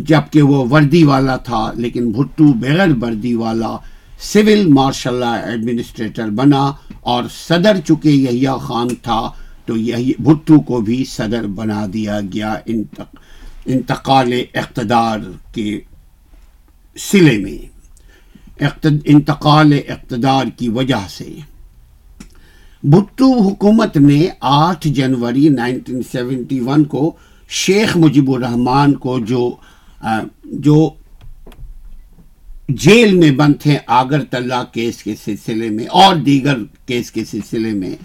جبکہ 0.08 0.42
وہ 0.42 0.64
وردی 0.70 1.02
والا 1.04 1.36
تھا، 1.36 1.70
لیکن 1.76 2.10
بھٹو 2.12 2.52
بغیر 2.52 2.92
وردی 3.02 3.34
والا 3.34 3.76
سول 4.20 4.66
مارشل 4.66 5.08
اللہ 5.08 5.46
ایڈمنسٹریٹر 5.46 6.28
بنا 6.30 6.72
اور 7.00 7.24
صدر 7.32 7.80
چکے 7.80 8.10
یحییٰ 8.10 8.60
خان 8.60 8.88
تھا 9.02 9.30
تو 9.66 9.76
یہی 9.76 10.12
بھٹو 10.18 10.60
کو 10.60 10.80
بھی 10.80 11.04
صدر 11.04 11.46
بنا 11.46 11.86
دیا 11.92 12.20
گیا 12.32 12.54
انتقال 13.66 14.32
اقتدار 14.54 15.18
کے 15.52 15.80
سلے 16.98 17.38
میں۔ 17.38 17.58
انتقال 19.04 19.72
اقتدار 19.88 20.44
کی 20.56 20.68
وجہ 20.68 21.06
سے۔ 21.08 21.36
بھٹو 22.82 23.32
حکومت 23.32 23.96
نے 23.96 24.28
آٹھ 24.40 24.88
جنوری 24.88 25.48
نائنٹین 25.48 26.02
سیونٹی 26.12 26.60
ون 26.60 26.84
کو 26.84 27.16
شیخ 27.48 27.96
مجیب 27.96 28.30
الرحمان 28.30 28.92
کو 28.92 29.18
جو 29.18 29.50
جو 30.44 30.90
جیل 32.68 33.14
میں 33.14 33.30
بند 33.30 33.54
تھے 33.60 33.78
آگر 33.86 34.24
تلہ 34.24 34.62
کیس 34.72 35.02
کے 35.02 35.14
سلسلے 35.24 35.70
میں 35.70 35.86
اور 35.86 36.16
دیگر 36.16 36.56
کیس 36.86 37.10
کے 37.10 37.24
سلسلے 37.24 37.72
میں۔ 37.72 37.96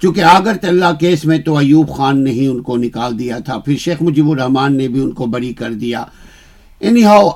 چونکہ 0.00 0.20
آگر 0.20 0.56
تلہ 0.56 0.92
کیس 1.00 1.24
میں 1.24 1.38
تو 1.38 1.56
ایوب 1.56 1.96
خان 1.96 2.24
نے 2.24 2.30
ہی 2.30 2.46
ان 2.46 2.62
کو 2.62 2.76
نکال 2.76 3.18
دیا 3.18 3.38
تھا، 3.38 3.58
پھر 3.58 3.76
شیخ 3.76 4.02
مجیب 4.02 4.30
الرحمان 4.30 4.76
نے 4.76 4.88
بھی 4.88 5.00
ان 5.00 5.10
کو 5.10 5.26
بری 5.26 5.52
کر 5.52 5.72
دیا۔ 5.72 6.04
اینی 6.80 7.04
ہاؤ 7.04 7.30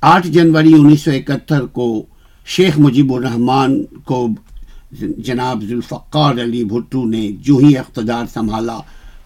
آٹھ 0.00 0.26
جنوری 0.26 0.74
انیس 0.74 1.00
سو 1.00 1.10
اکہتر 1.10 1.66
کو 1.66 2.06
شیخ 2.46 2.78
مجیب 2.78 3.12
الرحمان 3.12 3.84
کو 3.84 4.28
جناب 5.00 5.62
ذوالفقار 5.62 6.32
علی 6.32 6.64
بھٹو 6.64 7.04
نے 7.04 7.28
جو 7.40 7.56
ہی 7.56 7.78
اقتدار 7.78 8.24
سنبھالا 8.34 8.78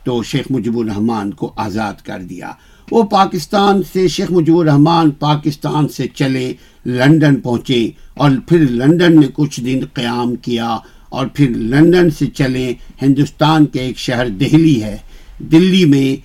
تو 0.04 0.22
شیخ 0.22 0.46
مجیب 0.50 0.78
الرحمان 0.78 1.30
کو 1.30 1.52
آزاد 1.56 1.94
کر 2.04 2.22
دیا۔ 2.22 2.52
وہ 2.90 3.02
پاکستان 3.02 3.82
سے 3.92 4.08
شیخ 4.08 4.30
مجیب 4.30 4.56
الرحمان 4.56 5.10
پاکستان 5.10 5.88
سے 5.88 6.06
چلے 6.14 6.52
لندن 6.86 7.40
پہنچے 7.40 7.90
اور 8.14 8.30
پھر 8.48 8.58
لندن 8.58 9.16
میں 9.16 9.28
کچھ 9.34 9.60
دن 9.60 9.80
قیام 9.92 10.34
کیا 10.36 10.76
اور 11.08 11.26
پھر 11.26 11.50
لندن 11.50 12.10
سے 12.10 12.26
چلے 12.26 12.72
ہندوستان 13.02 13.66
کے 13.66 13.80
ایک 13.80 13.98
شہر 13.98 14.28
دہلی 14.28 14.82
ہے۔ 14.82 14.96
دلی 15.38 15.84
میں 15.84 16.16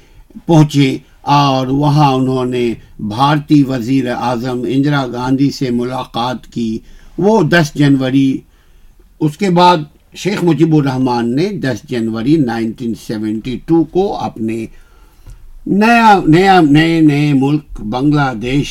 پہنچے 0.48 0.98
اور 1.22 1.68
وہاں 1.68 2.12
انہوں 2.12 2.46
نے 2.46 2.74
بھارتی 3.00 3.64
وزیر 3.64 4.12
اعظم 4.12 4.62
اندرا 4.68 5.06
گاندھی 5.08 5.52
سے 5.52 5.70
ملاقات 5.70 6.48
کی۔ 6.54 6.80
وہ 7.18 7.42
دس 7.42 7.72
جنوری، 7.76 8.38
اس 9.20 9.38
کے 9.38 9.50
بعد 9.50 9.78
شیخ 10.16 10.44
مجیب 10.44 10.76
الرحمان 10.76 11.36
نے 11.36 11.50
دس 11.50 11.90
جنوری 11.90 12.36
نائنٹین 12.38 12.94
سیونٹی 13.08 13.60
ٹو 13.66 13.84
کو 13.84 14.18
اپنے 14.18 14.66
نیا 15.68 16.20
نیا، 16.28 16.62
نئے 16.62 17.02
نئے 17.02 17.34
ملک 17.34 17.82
بنگلہ 17.82 18.34
دیش 18.42 18.68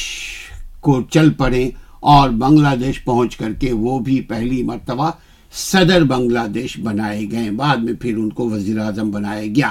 کو 0.80 1.02
چل 1.02 1.30
پڑے 1.30 1.70
اور 2.00 2.30
بنگلہ 2.30 2.74
دیش 2.76 3.04
پہنچ 3.04 3.37
کر 3.37 3.52
کے 3.52 3.72
وہ 3.72 3.98
بھی 3.98 4.20
پہلی 4.20 4.62
مرتبہ 4.62 5.11
صدر 5.52 6.04
بنگلہ 6.04 6.46
دیش 6.54 6.78
بنائے 6.80 7.30
گئے۔ 7.30 7.50
بعد 7.50 7.76
میں 7.76 7.92
پھر 8.00 8.16
ان 8.16 8.30
کو 8.30 8.50
وزیر 8.50 8.78
اعظم 8.78 9.11
بنایا 9.11 9.46
گیا۔ 9.46 9.70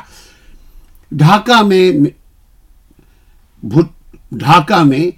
ڈھاکہ 1.11 1.63
میں 1.63 1.91
ڈھاکہ 4.31 4.83
میں 4.83 5.11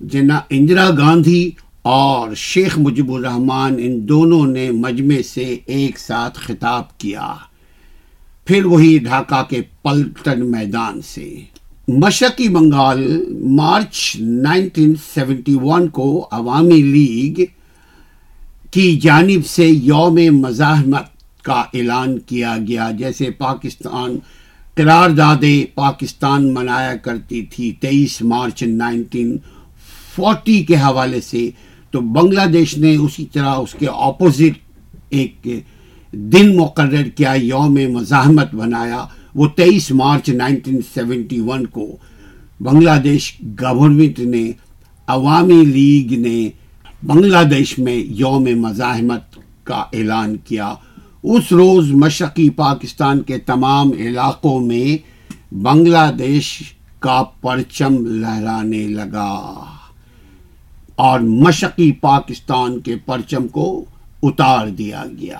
جنا 0.00 0.40
اندرا 0.50 0.90
گاندھی 0.98 1.50
اور 1.82 2.34
شیخ 2.34 2.78
مجب 2.78 3.12
الرحمان 3.12 3.76
ان 3.78 4.08
دونوں 4.08 4.46
نے 4.46 4.70
مجمع 4.70 5.22
سے 5.22 5.58
ایک 5.66 5.98
ساتھ 5.98 6.38
خطاب 6.38 6.98
کیا۔ 6.98 7.34
پھر 8.44 8.64
وہی 8.64 8.98
ڈھاکہ 8.98 9.42
کے 9.50 9.60
پلٹن 9.82 10.50
میدان 10.50 11.00
سے۔ 11.02 11.40
مشرقی 11.88 12.48
Bengal, 12.48 13.24
March 13.40 14.16
nineteen 14.20 14.94
seventy 15.14 15.56
one 15.62 15.88
کو 15.88 16.28
عوامی 16.32 16.82
لیگ 16.82 17.40
کی 18.70 19.00
جانب 19.00 19.46
سے 19.46 19.66
یوم 19.66 20.18
مزاحمت 20.32 21.42
کا 21.42 21.62
اعلان 21.74 22.18
کیا 22.18 22.56
گیا، 22.68 22.90
جیسے 22.98 23.30
پاکستان 23.30 24.18
قرار 24.74 25.10
دادے 25.10 25.64
پاکستان 25.74 26.54
منایا 26.54 26.96
کرتی 26.96 27.42
تھی 27.42 27.72
تیئیس 27.72 28.22
مارچ 28.22 28.62
نائنٹین 28.62 29.36
فورٹی 30.14 30.62
کے 30.64 30.76
حوالے 30.76 31.20
سے۔ 31.20 31.50
تو 31.90 32.00
بنگلہ 32.00 32.46
دیش 32.52 32.78
نے 32.78 32.96
اسی 32.96 33.26
طرح 33.32 33.54
اس 33.54 33.74
کے 33.78 33.86
اپوزٹ 33.86 34.58
ایک 35.08 35.48
دن 36.12 36.56
مقرر 36.56 37.02
کیا، 37.02 37.32
یوم 37.32 37.78
مزاحمت 37.92 38.54
بنایا۔ 38.54 39.06
وہ 39.34 39.48
تیئیس 39.48 39.90
مارچ 39.90 40.28
نائنٹین 40.28 40.80
سیونٹی 40.94 41.40
ون 41.40 41.66
کو 41.66 41.96
بنگلہ 42.60 42.98
دیش 43.04 43.36
گورنمنٹ 43.40 44.18
نے، 44.18 44.52
عوامی 45.06 45.64
لیگ 45.64 46.20
نے 46.20 46.50
بنگلہ 47.02 47.42
دیش 47.50 47.78
میں 47.78 47.96
یوم 47.96 48.44
مزاحمت 48.56 49.38
کا 49.64 49.84
اعلان 49.92 50.36
کیا۔ 50.36 50.74
اس 51.22 51.52
روز 51.52 51.90
مشرقی 51.90 52.50
پاکستان 52.50 53.22
کے 53.22 53.38
تمام 53.38 53.90
علاقوں 53.92 54.60
میں 54.60 55.10
بنگلہ 55.54 56.12
دیش 56.18 56.62
کا 56.98 57.22
پرچم 57.40 58.06
لہرانے 58.06 58.88
لگا۔ 58.88 59.64
اور 60.94 61.20
مشقی 61.20 61.92
پاکستان 61.92 62.80
کے 62.80 62.96
پرچم 62.96 63.48
کو 63.48 63.84
اتار 64.22 64.66
دیا 64.66 65.04
گیا۔ 65.20 65.38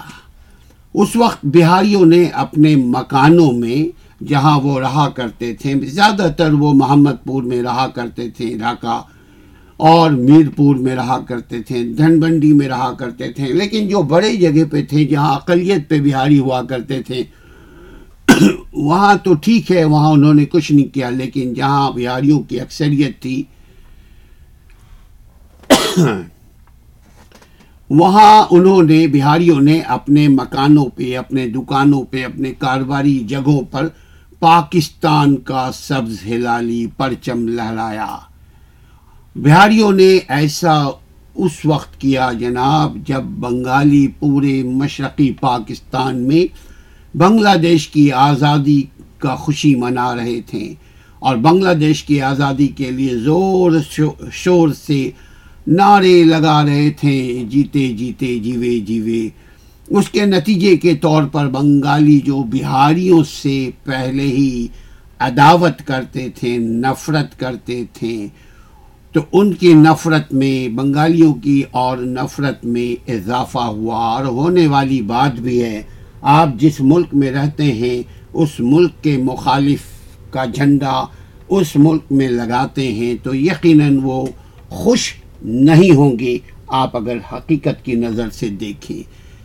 اس 0.94 1.16
وقت 1.16 1.44
بہاریوں 1.44 2.04
نے 2.06 2.24
اپنے 2.34 2.74
مکانوں 2.76 3.52
میں 3.52 3.84
جہاں 4.24 4.58
وہ 4.60 4.78
رہا 4.80 5.08
کرتے 5.08 5.52
تھے، 5.54 5.74
زیادہ 5.74 6.26
تر 6.36 6.52
وہ 6.52 6.72
محمد 6.74 7.24
پور 7.24 7.42
میں 7.42 7.62
رہا 7.62 7.86
کرتے 7.86 8.28
تھے 8.30 8.54
ڈھاکہ 8.58 9.00
اور 9.80 10.10
میر 10.10 10.48
پور 10.56 10.76
میں 10.76 10.94
رہا 10.96 11.18
کرتے 11.28 11.62
تھے، 11.62 11.82
دھن 11.92 12.18
بنڈی 12.20 12.52
میں 12.52 12.68
رہا 12.68 12.92
کرتے 12.92 13.30
تھے۔ 13.32 13.52
لیکن 13.52 13.88
جو 13.88 14.02
بڑے 14.02 14.34
جگہ 14.36 14.64
پہ 14.70 14.82
تھے، 14.84 15.04
جہاں 15.04 15.34
اقلیت 15.34 15.88
پہ 15.88 16.00
بہاری 16.00 16.38
ہوا 16.38 16.62
کرتے 16.62 17.02
تھے، 17.02 17.22
وہاں 18.72 19.14
تو 19.24 19.34
ٹھیک 19.34 19.70
ہے، 19.72 19.84
وہاں 19.84 20.10
انہوں 20.10 20.34
نے 20.34 20.44
کچھ 20.44 20.72
نہیں 20.72 20.94
کیا، 20.94 21.10
لیکن 21.10 21.54
جہاں 21.54 21.90
بہاریوں 21.90 22.40
کی 22.40 22.60
اکثریت 22.60 23.22
تھی 23.22 23.42
وہاں 27.90 28.46
انہوں 28.50 28.82
نے، 28.82 29.06
بہاریوں 29.06 29.60
نے 29.60 29.80
اپنے 29.80 30.28
مکانوں 30.28 30.84
پہ، 30.84 31.16
اپنے 31.16 31.46
دکانوں 31.46 32.02
پہ، 32.04 32.24
اپنے 32.24 32.52
کاروباری 32.58 33.18
جگہوں 33.18 33.60
پر 33.70 33.88
پاکستان 34.38 35.36
کا 35.36 35.70
سبز 35.74 36.26
ہلالی 36.26 36.86
پرچم 36.96 37.48
لہرایا۔ 37.48 38.18
بہاریوں 39.36 39.92
نے 39.92 40.18
ایسا 40.28 40.82
اس 41.34 41.64
وقت 41.64 42.00
کیا 42.00 42.30
جناب 42.40 42.96
جب 43.06 43.22
بنگالی 43.22 44.08
پورے 44.08 44.62
مشرقی 44.62 45.32
پاکستان 45.32 46.16
میں 46.28 46.46
بنگلہ 47.16 47.56
دیش 47.62 47.88
کی 47.88 48.12
آزادی 48.12 48.82
کا 49.18 49.34
خوشی 49.34 49.74
منا 49.74 50.14
رہے 50.16 50.40
تھے 50.46 50.74
اور 51.18 51.36
بنگلہ 51.36 51.74
دیش 51.74 52.04
کی 52.04 52.20
آزادی 52.20 52.66
کے 52.66 52.90
لیے 52.90 53.16
زور 53.16 53.72
شور 54.32 54.68
سے 54.68 55.10
نعرے 55.70 56.24
لگا 56.24 56.64
رہے 56.64 56.90
تھے، 56.90 57.44
جیتے 57.48 57.92
جیتے، 57.92 58.38
جیوے 58.38 58.78
جیوے۔ 58.78 59.28
اس 59.88 60.08
کے 60.08 60.26
نتیجے 60.26 60.76
کے 60.76 60.94
طور 60.94 61.22
پر 61.24 61.48
بنگالی 61.48 62.20
جو 62.20 62.36
بہاریوں 62.36 63.24
سے 63.24 63.70
پہلے 63.84 64.22
ہی 64.22 64.66
عداوت 65.18 65.86
کرتے 65.86 66.28
تھے، 66.34 66.58
نفرت 66.58 67.40
کرتے 67.40 67.84
تھے، 67.92 68.26
تو 69.12 69.20
ان 69.32 69.52
کی 69.52 69.74
نفرت 69.74 70.32
میں، 70.32 70.68
بنگالیوں 70.68 71.34
کی 71.34 71.62
اور 71.70 71.98
نفرت 71.98 72.64
میں 72.64 73.10
اضافہ 73.10 73.58
ہوا۔ 73.58 73.96
اور 73.96 74.24
ہونے 74.24 74.66
والی 74.66 75.02
بات 75.02 75.40
بھی 75.40 75.62
ہے، 75.62 75.82
آپ 76.20 76.48
جس 76.56 76.80
ملک 76.80 77.06
میں 77.12 77.30
رہتے 77.30 77.64
ہیں، 77.64 78.02
اس 78.32 78.50
ملک 78.58 78.90
کے 79.02 79.16
مخالف 79.16 79.82
کا 80.30 80.44
جھنڈا 80.44 81.04
اس 81.48 81.76
ملک 81.76 82.02
میں 82.10 82.28
لگاتے 82.28 82.92
ہیں، 82.92 83.14
تو 83.22 83.34
یقیناً 83.34 83.98
وہ 84.02 84.26
خوش 84.68 85.12
نہیں 85.42 85.90
ہوں 85.90 86.18
گے 86.18 86.38
آپ 86.66 86.96
اگر 86.96 87.16
حقیقت 87.32 87.84
کی 87.84 87.92
نظر 87.92 88.30
سے 88.30 88.48
دیکھیں۔ 88.48 89.02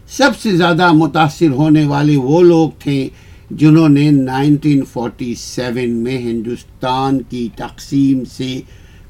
سب 0.08 0.30
سے 0.42 0.58
زیادہ 0.58 0.92
متاثر 0.92 1.50
ہونے 1.50 1.86
والے 1.86 2.18
وہ 2.18 2.42
لوگ 2.42 2.70
تھے 2.80 3.10
جنہوں 3.52 3.90
نے 3.90 4.12
نائنٹین 4.12 4.84
فورٹی 4.94 5.36
سیون 5.36 5.90
میں 5.90 6.18
ہندوستان 6.18 7.22
کی 7.30 7.50
تقسیم 7.56 8.24
سے 8.26 8.62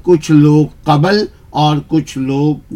کچھ 0.02 0.32
لوگ 0.32 0.66
قبل 0.84 1.24
اور 1.50 1.76
کچھ 1.88 2.18
لوگ 2.18 2.72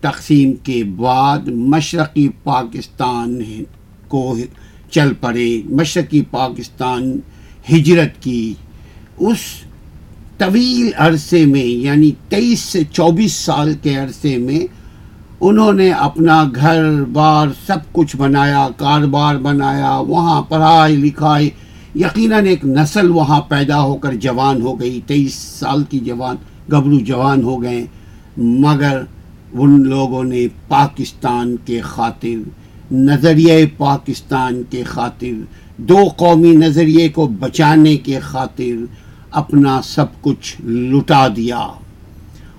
تقسیم 0.00 0.52
کے 0.52 0.84
بعد 0.84 1.38
مشرقی 1.48 2.28
پاکستان 2.42 3.42
کو 4.08 4.36
چل 4.90 5.12
پڑے۔ 5.20 5.60
مشرقی 5.64 6.22
پاکستان 6.30 7.20
ہجرت 7.72 8.22
کی۔ 8.22 8.54
اس 9.18 9.38
طویل 10.42 10.90
عرصے 10.96 11.44
میں 11.46 11.64
یعنی 11.64 12.10
تیئیس 12.28 12.60
سے 12.60 12.82
چوبیس 12.92 13.32
سال 13.32 13.72
کے 13.82 13.96
عرصے 13.96 14.36
میں 14.38 14.58
انہوں 15.40 15.72
نے 15.72 15.90
اپنا 15.90 16.44
گھر، 16.54 17.04
بار 17.12 17.48
سب 17.66 17.92
کچھ 17.92 18.16
بنایا، 18.16 18.68
کاروبار 18.76 19.36
بنایا، 19.36 19.94
وہاں 20.08 20.42
پڑھائی 20.42 20.96
لکھائی، 20.96 21.50
یقیناً 21.94 22.46
ایک 22.46 22.64
نسل 22.64 23.10
وہاں 23.10 23.40
پیدا 23.40 23.80
ہو 23.82 23.96
کر 23.96 24.14
جوان 24.14 24.62
ہو 24.62 24.80
گئی، 24.80 25.00
تیئیس 25.06 25.34
سال 25.34 25.84
کی 25.84 25.98
جوان، 25.98 26.36
گبرو 26.72 26.98
جوان 27.00 27.42
ہو 27.42 27.62
گئے، 27.62 27.84
مگر 28.38 29.02
ان 29.52 29.82
لوگوں 29.88 30.24
نے 30.24 30.46
پاکستان 30.68 31.56
کے 31.64 31.80
خاطر 31.80 32.92
نظریہ 32.92 33.64
پاکستان 33.76 34.62
کے 34.70 34.82
خاطر، 34.82 35.40
دو 35.76 35.98
قومی 36.16 36.52
نظریے 36.56 37.08
کو 37.08 37.26
بچانے 37.26 37.96
کے 37.96 38.18
خاطر 38.20 38.84
اپنا 39.32 39.80
سب 39.84 40.06
کچھ 40.20 40.60
لٹا 40.66 41.28
دیا۔ 41.28 41.68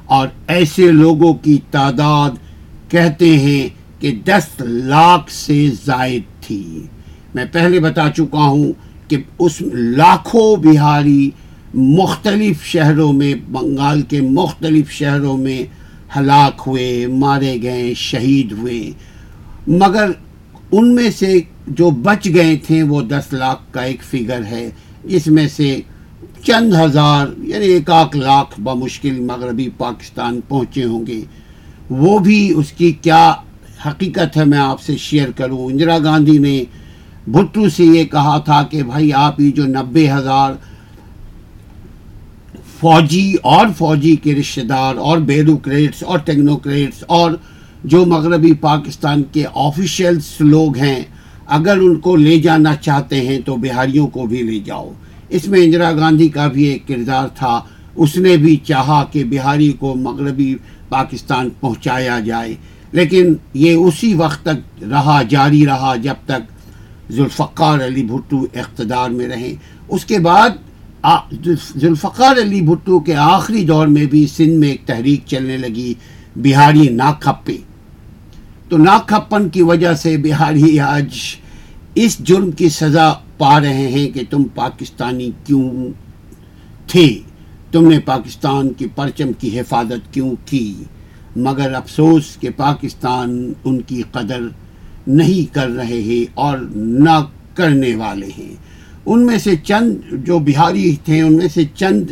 اور 0.05 0.27
ایسے 0.47 0.91
لوگوں 0.91 1.33
کی 1.33 1.57
تعداد 1.71 2.31
کہتے 2.91 3.37
ہیں 3.37 3.69
کہ 4.01 4.19
دس 4.25 4.61
لاکھ 4.61 5.31
سے 5.31 5.69
زائد 5.85 6.21
تھی۔ 6.41 6.83
میں 7.35 7.45
پہلے 7.51 7.79
بتا 7.79 8.09
چکا 8.09 8.43
ہوں 8.43 8.73
کہ 9.07 9.17
اس 9.39 9.61
لاکھوں 9.73 10.55
بہاری 10.55 11.29
مختلف 11.73 12.63
شہروں 12.63 13.13
میں، 13.13 13.35
بنگال 13.51 14.01
کے 14.01 14.21
مختلف 14.21 14.91
شہروں 14.91 15.37
میں 15.37 15.63
ہلاک 16.17 16.61
ہوئے، 16.67 17.07
مارے 17.07 17.57
گئے، 17.61 17.93
شہید 17.93 18.51
ہوئے۔ 18.51 18.91
مگر 19.67 20.11
ان 20.71 20.95
میں 20.95 21.11
سے 21.11 21.33
جو 21.67 21.89
بچ 21.89 22.27
گئے 22.33 22.57
تھے 22.57 22.83
وہ 22.83 23.01
دس 23.01 23.33
لاکھ 23.33 23.61
کا 23.71 23.81
ایک 23.81 24.03
فگر 24.03 24.45
ہے۔ 24.45 24.69
جس 25.03 25.27
میں 25.27 25.47
سے 25.47 25.79
چند 26.43 26.73
ہزار 26.73 27.27
یعنی 27.37 27.65
ایک 27.65 27.89
آکھ 27.89 28.17
لاکھ 28.17 28.59
بمشکل 28.61 29.19
مغربی 29.19 29.69
پاکستان 29.77 30.39
پہنچے 30.47 30.83
ہوں 30.83 31.07
گے۔ 31.07 31.21
وہ 31.89 32.19
بھی 32.19 32.53
اس 32.55 32.71
کی 32.71 32.91
کیا 32.91 33.33
حقیقت 33.85 34.37
ہے 34.37 34.45
میں 34.45 34.57
آپ 34.57 34.81
سے 34.81 34.97
شیئر 34.97 35.29
کروں۔ 35.31 35.65
اندرا 35.65 35.97
گاندھی 36.03 36.37
نے 36.37 36.63
بھٹو 37.27 37.69
سے 37.69 37.83
یہ 37.83 38.03
کہا 38.03 38.37
تھا 38.37 38.63
کہ 38.63 38.83
بھائی 38.83 39.13
آپ 39.13 39.39
یہ 39.41 39.51
جو 39.51 39.65
نبے 39.65 40.11
ہزار 40.11 40.53
فوجی 42.79 43.35
اور 43.43 43.67
فوجی 43.77 44.15
کے 44.15 44.35
رشتہ 44.35 44.61
دار 44.61 44.95
اور 44.95 45.17
بیروکریٹس 45.17 46.03
اور 46.03 46.19
ٹیکنوکریٹس 46.19 47.03
اور 47.07 47.31
جو 47.83 48.05
مغربی 48.05 48.53
پاکستان 48.53 49.23
کے 49.31 49.43
آفیشیلس 49.55 50.33
لوگ 50.39 50.77
ہیں، 50.77 51.03
اگر 51.47 51.77
ان 51.77 51.95
کو 51.95 52.15
لے 52.15 52.39
جانا 52.39 52.75
چاہتے 52.75 53.21
ہیں 53.21 53.39
تو 53.45 53.55
بہاریوں 53.55 54.07
کو 54.07 54.25
بھی 54.25 54.41
لے 54.41 54.59
جاؤ۔ 54.59 54.91
اس 55.33 55.47
میں 55.47 55.59
اندرا 55.63 55.91
گاندھی 55.91 56.27
کا 56.29 56.47
بھی 56.47 56.63
ایک 56.63 56.87
کردار 56.87 57.27
تھا۔ 57.27 57.59
اس 57.95 58.15
نے 58.17 58.35
بھی 58.37 58.55
چاہا 58.55 59.03
کہ 59.11 59.23
بہاری 59.23 59.71
کو 59.71 59.93
مغربی 59.95 60.55
پاکستان 60.89 61.49
پہنچایا 61.59 62.19
جائے۔ 62.19 62.55
لیکن 62.91 63.33
یہ 63.53 63.73
اسی 63.75 64.13
وقت 64.13 64.43
تک 64.43 64.83
رہا، 64.83 65.21
جاری 65.29 65.65
رہا 65.65 65.95
جب 65.95 66.13
تک 66.25 66.41
ذوالفقار 67.11 67.79
علی 67.85 68.03
بھٹو 68.03 68.45
اقتدار 68.55 69.09
میں 69.09 69.27
رہیں 69.27 69.53
اس 69.89 70.05
کے 70.05 70.19
بعد 70.19 70.49
ذوالفقار 71.75 72.41
علی 72.41 72.61
بھٹو 72.61 72.99
کے 72.99 73.15
آخری 73.15 73.63
دور 73.65 73.87
میں 73.87 74.05
بھی 74.05 74.25
سندھ 74.27 74.57
میں 74.59 74.69
ایک 74.69 74.85
تحریک 74.85 75.21
چلنے 75.25 75.57
لگی، 75.57 75.93
بہاری 76.35 76.87
نا 76.89 77.11
کھپے 77.19 77.57
تو 78.69 78.77
نا 78.77 78.97
کھپن 79.05 79.49
کی 79.49 79.61
وجہ 79.61 79.93
سے 79.93 80.17
بہاری 80.17 80.79
آج 80.79 81.15
اس 81.95 82.19
جرم 82.19 82.51
کی 82.51 82.69
سزا 82.69 83.13
پا 83.37 83.59
رہے 83.59 83.87
ہیں 83.87 84.09
کہ 84.09 84.21
تم 84.29 84.43
پاکستانی 84.43 85.31
کیوں 85.43 85.71
تھے؟ 86.87 87.19
تم 87.71 87.89
نے 87.89 87.99
پاکستان 87.99 88.73
کی 88.73 88.85
پرچم 88.95 89.31
کی 89.39 89.59
حفاظت 89.59 90.13
کیوں 90.13 90.35
کی؟ 90.45 90.83
مگر 91.35 91.73
افسوس 91.73 92.37
کہ 92.39 92.49
پاکستان 92.57 93.53
ان 93.63 93.81
کی 93.81 94.01
قدر 94.11 94.39
نہیں 95.07 95.53
کر 95.53 95.69
رہے 95.69 96.01
ہیں 96.01 96.31
اور 96.33 96.57
نہ 96.75 97.25
کرنے 97.53 97.95
والے 97.95 98.29
ہیں۔ 98.37 98.55
ان 99.05 99.25
میں 99.25 99.37
سے 99.37 99.55
چند 99.55 99.95
جو 100.11 100.39
بہاری 100.39 100.95
تھے، 101.05 101.21
ان 101.21 101.37
میں 101.37 101.47
سے 101.53 101.63
چند 101.75 102.11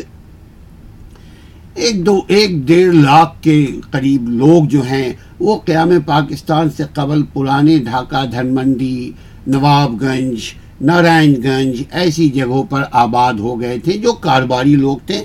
ایک 1.75 2.05
دو، 2.05 2.21
ایک 2.27 2.67
ڈیڑھ 2.67 2.95
لاکھ 2.95 3.43
کے 3.43 3.67
قریب 3.91 4.29
لوگ 4.29 4.63
جو 4.63 4.81
ہیں، 4.81 5.13
وہ 5.39 5.57
قیام 5.57 5.89
پاکستان 6.05 6.69
سے 6.69 6.83
قبل 6.93 7.23
پرانے 7.23 7.77
ڈھاکہ 7.77 8.25
دھن 8.25 8.55
منڈی 8.55 9.11
نواب 9.47 10.01
گنج 10.01 10.39
نارائن 10.81 11.33
گنج 11.43 11.81
ایسی 11.91 12.29
جگہوں 12.29 12.63
پر 12.63 12.83
آباد 12.91 13.33
ہو 13.33 13.59
گئے 13.61 13.77
تھے 13.83 13.93
جو 13.97 14.11
کاروباری 14.21 14.75
لوگ 14.75 14.97
تھے، 15.05 15.21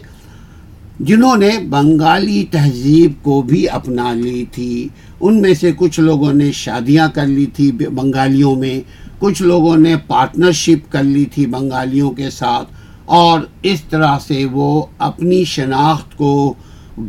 جنہوں 1.00 1.36
نے 1.36 1.50
بنگالی 1.70 2.44
تہذیب 2.50 3.12
کو 3.22 3.40
بھی 3.42 3.68
اپنا 3.68 4.12
لی 4.12 4.44
تھی۔ 4.52 4.88
ان 5.20 5.40
میں 5.42 5.54
سے 5.54 5.70
کچھ 5.76 6.00
لوگوں 6.00 6.32
نے 6.32 6.50
شادیاں 6.52 7.08
کر 7.14 7.26
لی 7.26 7.46
تھی 7.46 7.70
بنگالیوں 7.72 8.54
میں، 8.54 8.80
کچھ 9.18 9.42
لوگوں 9.42 9.76
نے 9.76 9.94
پارٹنرشپ 10.06 10.90
کر 10.92 11.02
لی 11.02 11.24
تھی 11.24 11.46
بنگالیوں 11.46 12.10
کے 12.10 12.30
ساتھ، 12.30 12.72
اور 13.04 13.40
اس 13.62 13.82
طرح 13.82 14.18
سے 14.26 14.44
وہ 14.52 14.86
اپنی 14.98 15.44
شناخت 15.44 16.16
کو 16.16 16.54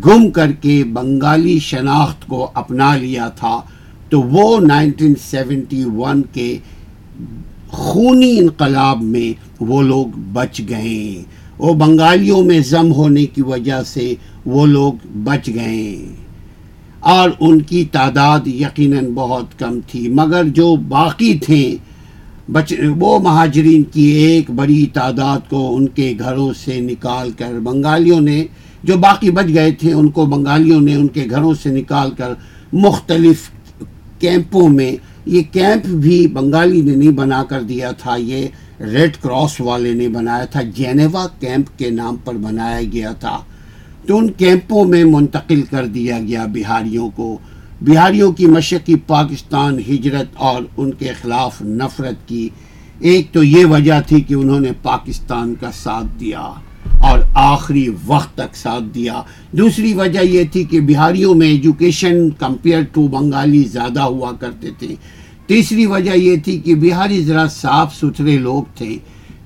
گم 0.05 0.29
کر 0.31 0.51
کے 0.51 0.83
بنگالی 0.93 1.59
شناخت 1.59 2.27
کو 2.27 2.47
اپنا 2.53 2.95
لیا 2.95 3.27
تھا۔ 3.29 3.59
تو 4.09 4.21
وہ 4.21 4.59
نائنٹین 4.59 5.13
سیونٹی 5.21 5.83
ون 5.83 6.21
کے 6.33 6.57
خونی 7.77 8.39
انقلاب 8.39 9.01
میں 9.01 9.39
وہ 9.59 9.81
لوگ 9.81 10.05
بچ 10.15 10.61
گئے۔ 10.69 11.23
وہ 11.59 11.73
بنگالیوں 11.73 12.43
میں 12.43 12.59
ضم 12.59 12.91
ہونے 12.91 13.25
کی 13.25 13.41
وجہ 13.41 13.83
سے 13.85 14.13
وہ 14.45 14.65
لوگ 14.65 14.93
بچ 15.05 15.49
گئے۔ 15.55 16.05
اور 16.99 17.29
ان 17.39 17.61
کی 17.61 17.85
تعداد 17.85 18.47
یقیناً 18.47 19.05
بہت 19.13 19.59
کم 19.59 19.79
تھی، 19.87 20.09
مگر 20.09 20.43
جو 20.43 20.75
باقی 20.75 21.33
تھے، 21.33 21.75
بچ، 22.51 22.73
وہ 22.97 23.19
مہاجرین 23.19 23.83
کی 23.83 24.01
ایک 24.01 24.51
بڑی 24.51 24.85
تعداد 24.93 25.49
کو 25.49 25.75
ان 25.75 25.87
کے 25.87 26.13
گھروں 26.19 26.53
سے 26.65 26.79
نکال 26.79 27.31
کر 27.31 27.59
بنگالیوں 27.63 28.21
نے، 28.21 28.45
جو 28.83 28.97
باقی 28.97 29.31
بچ 29.31 29.45
گئے 29.53 29.71
تھے، 29.71 29.93
ان 29.93 30.07
کو 30.07 30.25
بنگالیوں 30.25 30.81
نے 30.81 30.95
ان 30.95 31.07
کے 31.07 31.25
گھروں 31.29 31.53
سے 31.63 31.69
نکال 31.69 32.11
کر 32.11 32.33
مختلف 32.73 33.49
کیمپوں 34.19 34.69
میں 34.69 34.95
یہ 35.27 35.41
کیمپ 35.51 35.85
بھی 35.85 36.27
بنگالی 36.27 36.81
نے 36.81 36.95
نہیں 36.95 37.11
بنا 37.11 37.43
کر 37.43 37.61
دیا 37.61 37.91
تھا، 37.91 38.15
یہ 38.15 38.47
ریڈ 38.79 39.17
کراس 39.21 39.61
والے 39.61 39.93
نے 39.93 40.09
بنایا 40.09 40.45
تھا، 40.45 40.61
جینیوا 40.61 41.27
کیمپ 41.39 41.79
کے 41.79 41.89
نام 41.89 42.15
پر 42.23 42.33
بنایا 42.33 42.81
گیا 42.93 43.11
تھا۔ 43.11 43.39
تو 44.05 44.17
ان 44.17 44.31
کیمپوں 44.31 44.85
میں 44.85 45.03
منتقل 45.03 45.61
کر 45.61 45.85
دیا 45.85 46.19
گیا 46.19 46.45
بہاریوں 46.45 47.09
کو۔ 47.09 47.37
بہاریوں 47.81 48.31
کی 48.31 48.45
مشقی 48.45 48.95
پاکستان 48.95 49.79
ہجرت 49.79 50.27
اور 50.33 50.61
ان 50.77 50.91
کے 50.91 51.09
خلاف 51.21 51.61
نفرت 51.61 52.27
کی۔ 52.27 52.49
ایک 52.99 53.31
تو 53.31 53.43
یہ 53.43 53.65
وجہ 53.65 54.01
تھی 54.07 54.21
کہ 54.21 54.33
انہوں 54.33 54.59
نے 54.59 54.71
پاکستان 54.81 55.55
کا 55.59 55.69
ساتھ 55.71 56.19
دیا۔ 56.19 56.51
اور 57.01 57.19
آخری 57.33 57.89
وقت 58.05 58.35
تک 58.35 58.55
ساتھ 58.55 58.83
دیا۔ 58.95 59.21
دوسری 59.51 59.93
وجہ 59.93 60.19
یہ 60.19 60.43
تھی 60.51 60.63
کہ 60.63 60.79
بہاریوں 60.79 61.35
میں 61.35 61.47
ایجوکیشن 61.47 62.29
کمپیئر 62.29 62.81
ٹو 62.91 63.07
بنگالی 63.07 63.63
زیادہ 63.63 64.01
ہوا 64.01 64.31
کرتے 64.31 64.67
تھے۔ 64.79 64.95
تیسری 65.47 65.85
وجہ 65.85 66.11
یہ 66.11 66.35
تھی 66.37 66.57
کہ 66.59 66.75
بہاری 66.75 67.23
ذرا 67.23 67.47
صاف 67.47 67.95
ستھرے 67.95 68.37
لوگ 68.37 68.63
تھے۔ 68.75 68.97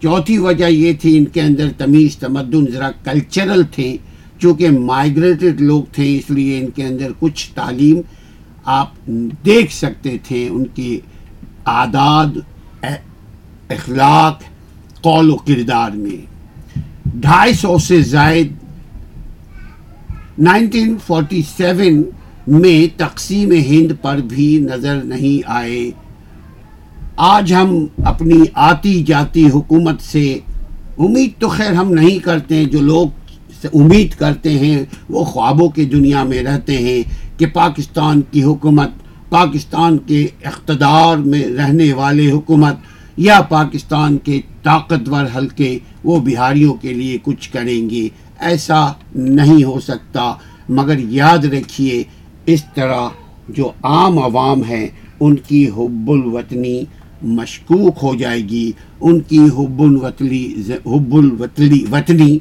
چوتھی 0.02 0.38
وجہ 0.38 0.66
یہ 0.66 0.94
تھی 0.94 1.18
ان 1.18 1.26
کے 1.26 1.42
اندر 1.42 1.70
تمیز، 1.78 2.18
تمدن 2.18 2.66
ذرا 2.72 2.92
کلچرل 3.04 3.64
تھے۔ 3.72 3.98
چونکہ 4.40 4.70
مائگریٹڈ 4.70 5.62
لوگ 5.62 5.84
تھے، 5.92 6.18
اس 6.18 6.30
لیے 6.30 6.60
ان 6.60 6.70
کے 6.70 6.84
اندر 6.84 7.12
کچھ 7.20 7.50
تعلیم 7.54 8.02
آپ 8.66 8.90
دیکھ 9.46 9.74
سکتے 9.74 10.18
تھے۔ 10.28 10.48
ان 10.50 10.66
کی 10.66 11.00
آداد، 11.66 12.38
اخلاق، 13.70 14.42
قول 15.02 15.30
و 15.30 15.36
کردار 15.36 15.92
میں۔ 15.92 16.31
ڈھائی 17.16 17.54
سو 17.54 17.78
سے 17.78 18.02
زائد 18.02 18.52
نائنٹین 20.40 20.96
فورٹی 21.08 21.42
سیون 21.58 22.02
میں 22.48 23.00
تقسیم 23.00 23.52
ہند 23.52 23.92
پر 24.02 24.18
بھی 24.18 24.58
نظر 24.72 25.02
نہیں 25.04 25.42
آئے۔ 25.46 25.92
آج 27.18 27.54
ہم 27.54 27.86
اپنی 28.06 28.44
آتی 28.54 29.04
جاتی 29.04 29.50
حکومت 29.54 30.02
سے 30.02 30.40
امید 30.98 31.40
تو 31.40 31.48
خیر 31.48 31.74
ہم 31.74 31.94
نہیں 31.94 32.20
کرتے، 32.20 32.66
جو 32.66 32.82
لوگ 32.82 33.08
امید 33.74 34.14
کرتے 34.14 34.60
ہیں 34.60 34.84
وہ 35.10 35.24
خوابوں 35.24 35.70
کی 35.70 35.86
دنیا 35.86 36.24
میں 36.24 36.44
رہتے 36.44 36.78
ہیں 36.78 37.04
کہ 37.40 37.46
پاکستان 37.46 38.22
کی 38.32 38.44
حکومت، 38.44 38.90
پاکستان 39.30 39.98
کے 39.98 40.28
اقتدار 40.46 41.18
میں 41.18 41.44
رہنے 41.48 41.94
والے 41.94 42.32
حکومت 42.32 42.76
یا 43.18 43.42
پاکستان 43.42 44.18
کے 44.18 44.42
طاقتور 44.64 45.26
حلقے 45.36 45.80
وہ 46.04 46.20
بہاریوں 46.20 46.74
کے 46.74 46.94
لیے 46.94 47.18
کچھ 47.24 47.50
کریں 47.50 47.90
گے، 47.90 48.10
ایسا 48.40 48.92
نہیں 49.16 49.64
ہو 49.64 49.80
سکتا۔ 49.80 50.34
مگر 50.70 50.96
یاد 51.00 51.38
رکھیے، 51.38 52.04
اس 52.46 52.64
طرح 52.76 53.10
جو 53.50 53.72
عام 53.84 54.20
عوام 54.20 54.64
ہیں، 54.64 54.88
ان 55.20 55.36
کی 55.36 55.68
حب 55.68 56.12
الوطنی 56.12 56.84
مشکوک 57.22 57.96
ہو 58.04 58.16
جائے 58.16 58.42
گی۔ 58.42 58.72
ان 59.02 59.20
کی 59.20 59.38
حب 59.38 59.82
الوطلی 59.82 60.54
حب 60.86 61.16
الوطلی 61.16 61.86
وطنی 61.92 62.38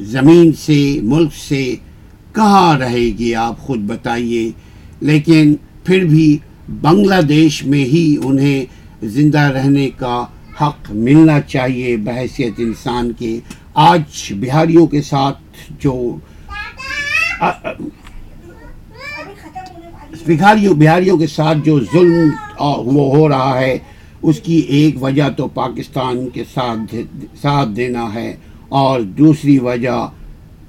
زمین 0.00 0.52
سے، 0.52 1.00
ملک 1.02 1.34
سے 1.48 1.74
کہاں 2.32 2.78
رہے 2.78 3.10
گی؟ 3.18 3.34
آپ 3.34 3.58
خود 3.58 3.78
بتائیے۔ 3.78 4.50
لیکن 5.00 5.54
پھر 5.84 6.04
بھی 6.04 6.38
بنگلہ 6.80 7.22
دیش 7.22 7.64
میں 7.64 7.84
ہی 7.84 8.16
انہیں 8.24 8.64
زندہ 9.02 9.38
رہنے 9.38 9.90
کا 9.96 10.26
حق 10.60 10.90
ملنا 10.90 11.40
چاہیے 11.48 11.96
بحیثیت 11.96 12.54
انسان 12.58 13.12
کے۔ 13.18 13.38
آج 13.88 14.32
بہاریوں 14.40 14.86
کے 14.86 15.02
ساتھ 15.02 15.38
جو 15.80 15.94
بہاریوں 20.26 20.74
بہاریوں 20.74 21.16
کے 21.18 21.26
ساتھ 21.26 21.58
جو 21.64 21.78
ظلم 21.92 22.30
وہ 22.86 23.04
ہو 23.16 23.28
رہا 23.28 23.58
ہے، 23.60 23.78
اس 24.22 24.40
کی 24.40 24.58
ایک 24.76 25.02
وجہ 25.02 25.28
تو 25.36 25.46
پاکستان 25.54 26.28
کے 26.34 26.44
ساتھ 26.54 26.94
ساتھ 27.42 27.68
دینا 27.76 28.12
ہے، 28.14 28.30
اور 28.80 29.00
دوسری 29.18 29.58
وجہ 29.58 29.98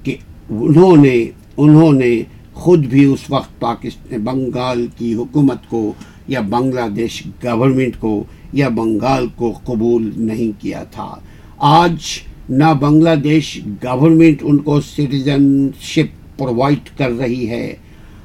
کہ 0.04 0.16
انہوں 0.50 0.98
نے 0.98 1.18
انہوں 1.58 1.94
نے 1.94 2.14
خود 2.54 2.86
بھی 2.86 3.04
اس 3.06 3.30
وقت 3.30 3.60
پاکستان 3.60 4.24
بنگال 4.24 4.86
کی 4.98 5.14
حکومت 5.14 5.70
کو 5.70 5.82
یا 6.28 6.42
بنگلہ 6.50 6.88
دیش 6.96 7.22
گورنمنٹ 7.44 8.00
کو 8.00 8.24
یا 8.54 8.70
بنگال 8.70 9.28
کو 9.36 9.54
قبول 9.64 10.12
نہیں 10.18 10.62
کیا 10.62 10.84
تھا۔ 10.84 11.16
آج 11.58 11.98
نہ 12.50 12.74
بنگلہ 12.80 13.16
دیش 13.16 13.60
گورنمنٹ 13.84 14.38
ان 14.42 14.58
کو 14.58 14.82
سٹیزن 14.82 15.70
شپ 15.82 16.40
پرووائڈ 16.40 16.98
کر 16.98 17.10
رہی 17.10 17.50
ہے 17.50 17.76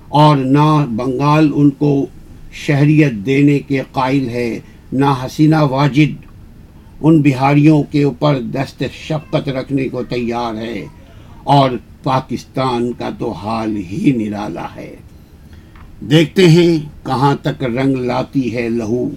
اور 0.09 0.37
نہ 0.37 0.87
بنگال 0.89 1.51
ان 1.55 1.71
کو 1.71 2.07
شہریت 2.53 3.13
دینے 3.13 3.59
کے 3.59 3.81
قائل 3.93 4.29
ہے، 4.29 4.59
نہ 4.93 5.05
حسینہ 5.05 5.57
واجد 5.71 6.27
ان 7.01 7.23
بہاریوں 7.23 7.83
کے 7.83 8.03
اوپر 8.03 8.41
دست 8.41 8.83
شفقت 8.93 9.49
رکھنے 9.49 9.89
کو 9.89 10.03
تیار 10.03 10.55
ہے 10.55 10.87
اور 11.45 11.71
پاکستان 12.03 12.93
کا 12.99 13.11
تو 13.19 13.31
حال 13.31 13.77
ہی 13.77 14.13
نرالا 14.17 14.67
ہے۔ 14.77 14.97
دیکھتے 16.11 16.49
ہیں 16.49 16.79
کہاں 17.03 17.35
تک 17.43 17.65
رنگ 17.65 17.97
لاتی 17.97 18.57
ہے 18.57 18.69
لہو۔ 18.69 19.09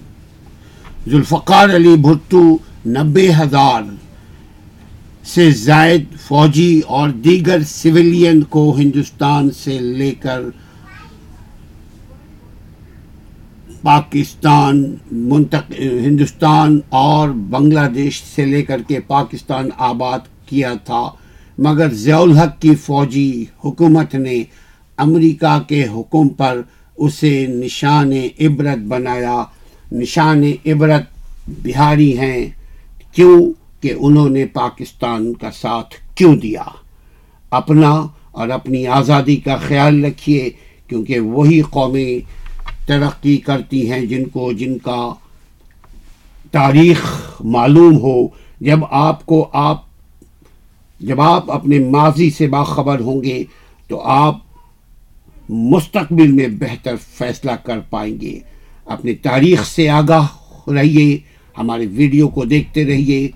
ذوالفقار 1.08 1.68
علی 1.74 1.94
بھٹو 1.96 2.42
نبے 2.86 3.28
ہزار 3.38 3.82
سے 5.24 5.50
زائد 5.50 6.04
فوجی 6.20 6.80
اور 6.86 7.08
دیگر 7.24 7.62
سویلین 7.66 8.42
کو 8.42 8.74
ہندوستان 8.78 9.50
سے 9.50 9.78
لے 9.78 10.10
کر 10.10 10.40
پاکستان 13.82 14.84
ہندوستان 15.78 16.78
اور 16.88 17.28
بنگلہ 17.28 17.86
دیش 17.94 18.22
سے 18.34 18.44
لے 18.44 18.62
کر 18.62 18.82
کے 18.88 19.00
پاکستان 19.00 19.68
آباد 19.78 20.18
کیا 20.46 20.72
تھا۔ 20.84 21.02
مگر 21.58 21.94
ضیاء 21.94 22.18
الحق 22.18 22.60
کی 22.62 22.74
فوجی 22.74 23.44
حکومت 23.64 24.14
نے 24.14 24.42
امریکہ 24.96 25.58
کے 25.68 25.84
حکم 25.84 26.28
پر 26.28 26.60
اسے 26.96 27.46
نشان 27.46 28.12
عبرت 28.40 28.78
بنایا۔ 28.78 29.42
نشان 29.92 30.42
عبرت 30.66 31.02
بہاری 31.48 32.18
ہیں، 32.18 32.46
کیوں 33.12 33.52
کہ 33.80 33.94
انہوں 33.98 34.28
نے 34.28 34.46
پاکستان 34.46 35.34
کا 35.34 35.50
ساتھ 35.50 35.94
کیوں 36.14 36.36
دیا؟ 36.36 36.62
اپنا 37.50 38.06
اور 38.32 38.48
اپنی 38.48 38.86
آزادی 38.86 39.36
کا 39.36 39.56
خیال 39.56 40.04
رکھیے، 40.04 40.50
کیونکہ 40.88 41.20
وہی 41.20 41.60
قومیں 41.60 42.18
ترقی 42.88 43.36
کرتی 43.36 43.92
ہیں 43.92 44.06
جن 44.06 44.24
کو، 44.24 44.52
جن 44.52 44.78
کا 44.78 45.14
تاریخ 46.50 47.30
معلوم 47.40 47.98
ہو۔ 47.98 48.28
جب 48.60 48.78
آپ 48.90 49.26
کو، 49.26 49.48
آپ، 49.52 49.84
جب 51.00 51.20
آپ 51.20 51.50
اپنے 51.50 51.78
ماضی 51.78 52.30
سے 52.30 52.46
باخبر 52.46 53.00
ہوں 53.00 53.22
گے، 53.22 53.44
تو 53.88 54.00
آپ 54.00 54.38
مستقبل 55.48 56.32
میں 56.32 56.48
بہتر 56.48 56.94
فیصلہ 57.18 57.52
کر 57.52 57.78
پائیں 57.90 58.20
گے۔ 58.20 58.38
اپنی 58.90 59.14
تاریخ 59.14 59.64
سے 59.66 59.88
آگاہ 59.88 60.26
رہیے، 60.70 61.18
ہمارے 61.58 61.86
ویڈیو 61.90 62.28
کو 62.28 62.44
دیکھتے 62.44 62.84
رہیے، 62.84 63.28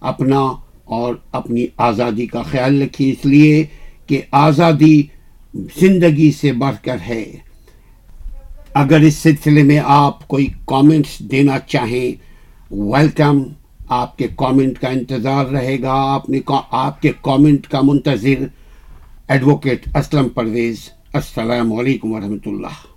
اپنا 0.00 0.40
اور 0.84 1.14
اپنی 1.32 1.66
آزادی 1.76 2.26
کا 2.26 2.42
خیال 2.42 2.82
رکھیے۔ 2.82 3.12
اس 3.12 3.26
لیے 3.26 3.66
کہ 4.06 4.22
آزادی 4.30 5.02
زندگی 5.54 6.32
سے 6.32 6.52
بڑھ 6.52 6.84
کر 6.84 6.96
ہے۔ 7.08 7.24
اگر 8.74 9.00
اس 9.00 9.16
سلسلے 9.16 9.62
میں 9.62 9.80
آپ 9.84 10.28
کوئی 10.28 10.46
کامنٹس 10.66 11.18
دینا 11.18 11.58
چاہیں، 11.58 12.12
ویلکم۔ 12.74 13.42
آپ 13.88 14.18
کے 14.18 14.26
کامنٹ 14.36 14.78
کا 14.78 14.88
انتظار 14.88 15.46
رہے 15.46 15.76
گا۔ 15.82 15.92
آپ 15.92 16.30
نے 16.30 16.40
آپ 16.70 17.02
کے 17.02 17.12
کامنٹ 17.22 17.66
کا 17.66 17.80
منتظر 17.82 18.46
ایڈوکیٹ 19.28 19.96
اسلم 19.96 20.28
پرویز۔ 20.28 20.76
السلام 21.12 21.72
علیکم 21.72 22.12
ورحمۃ 22.12 22.46
اللہ۔ 22.46 22.91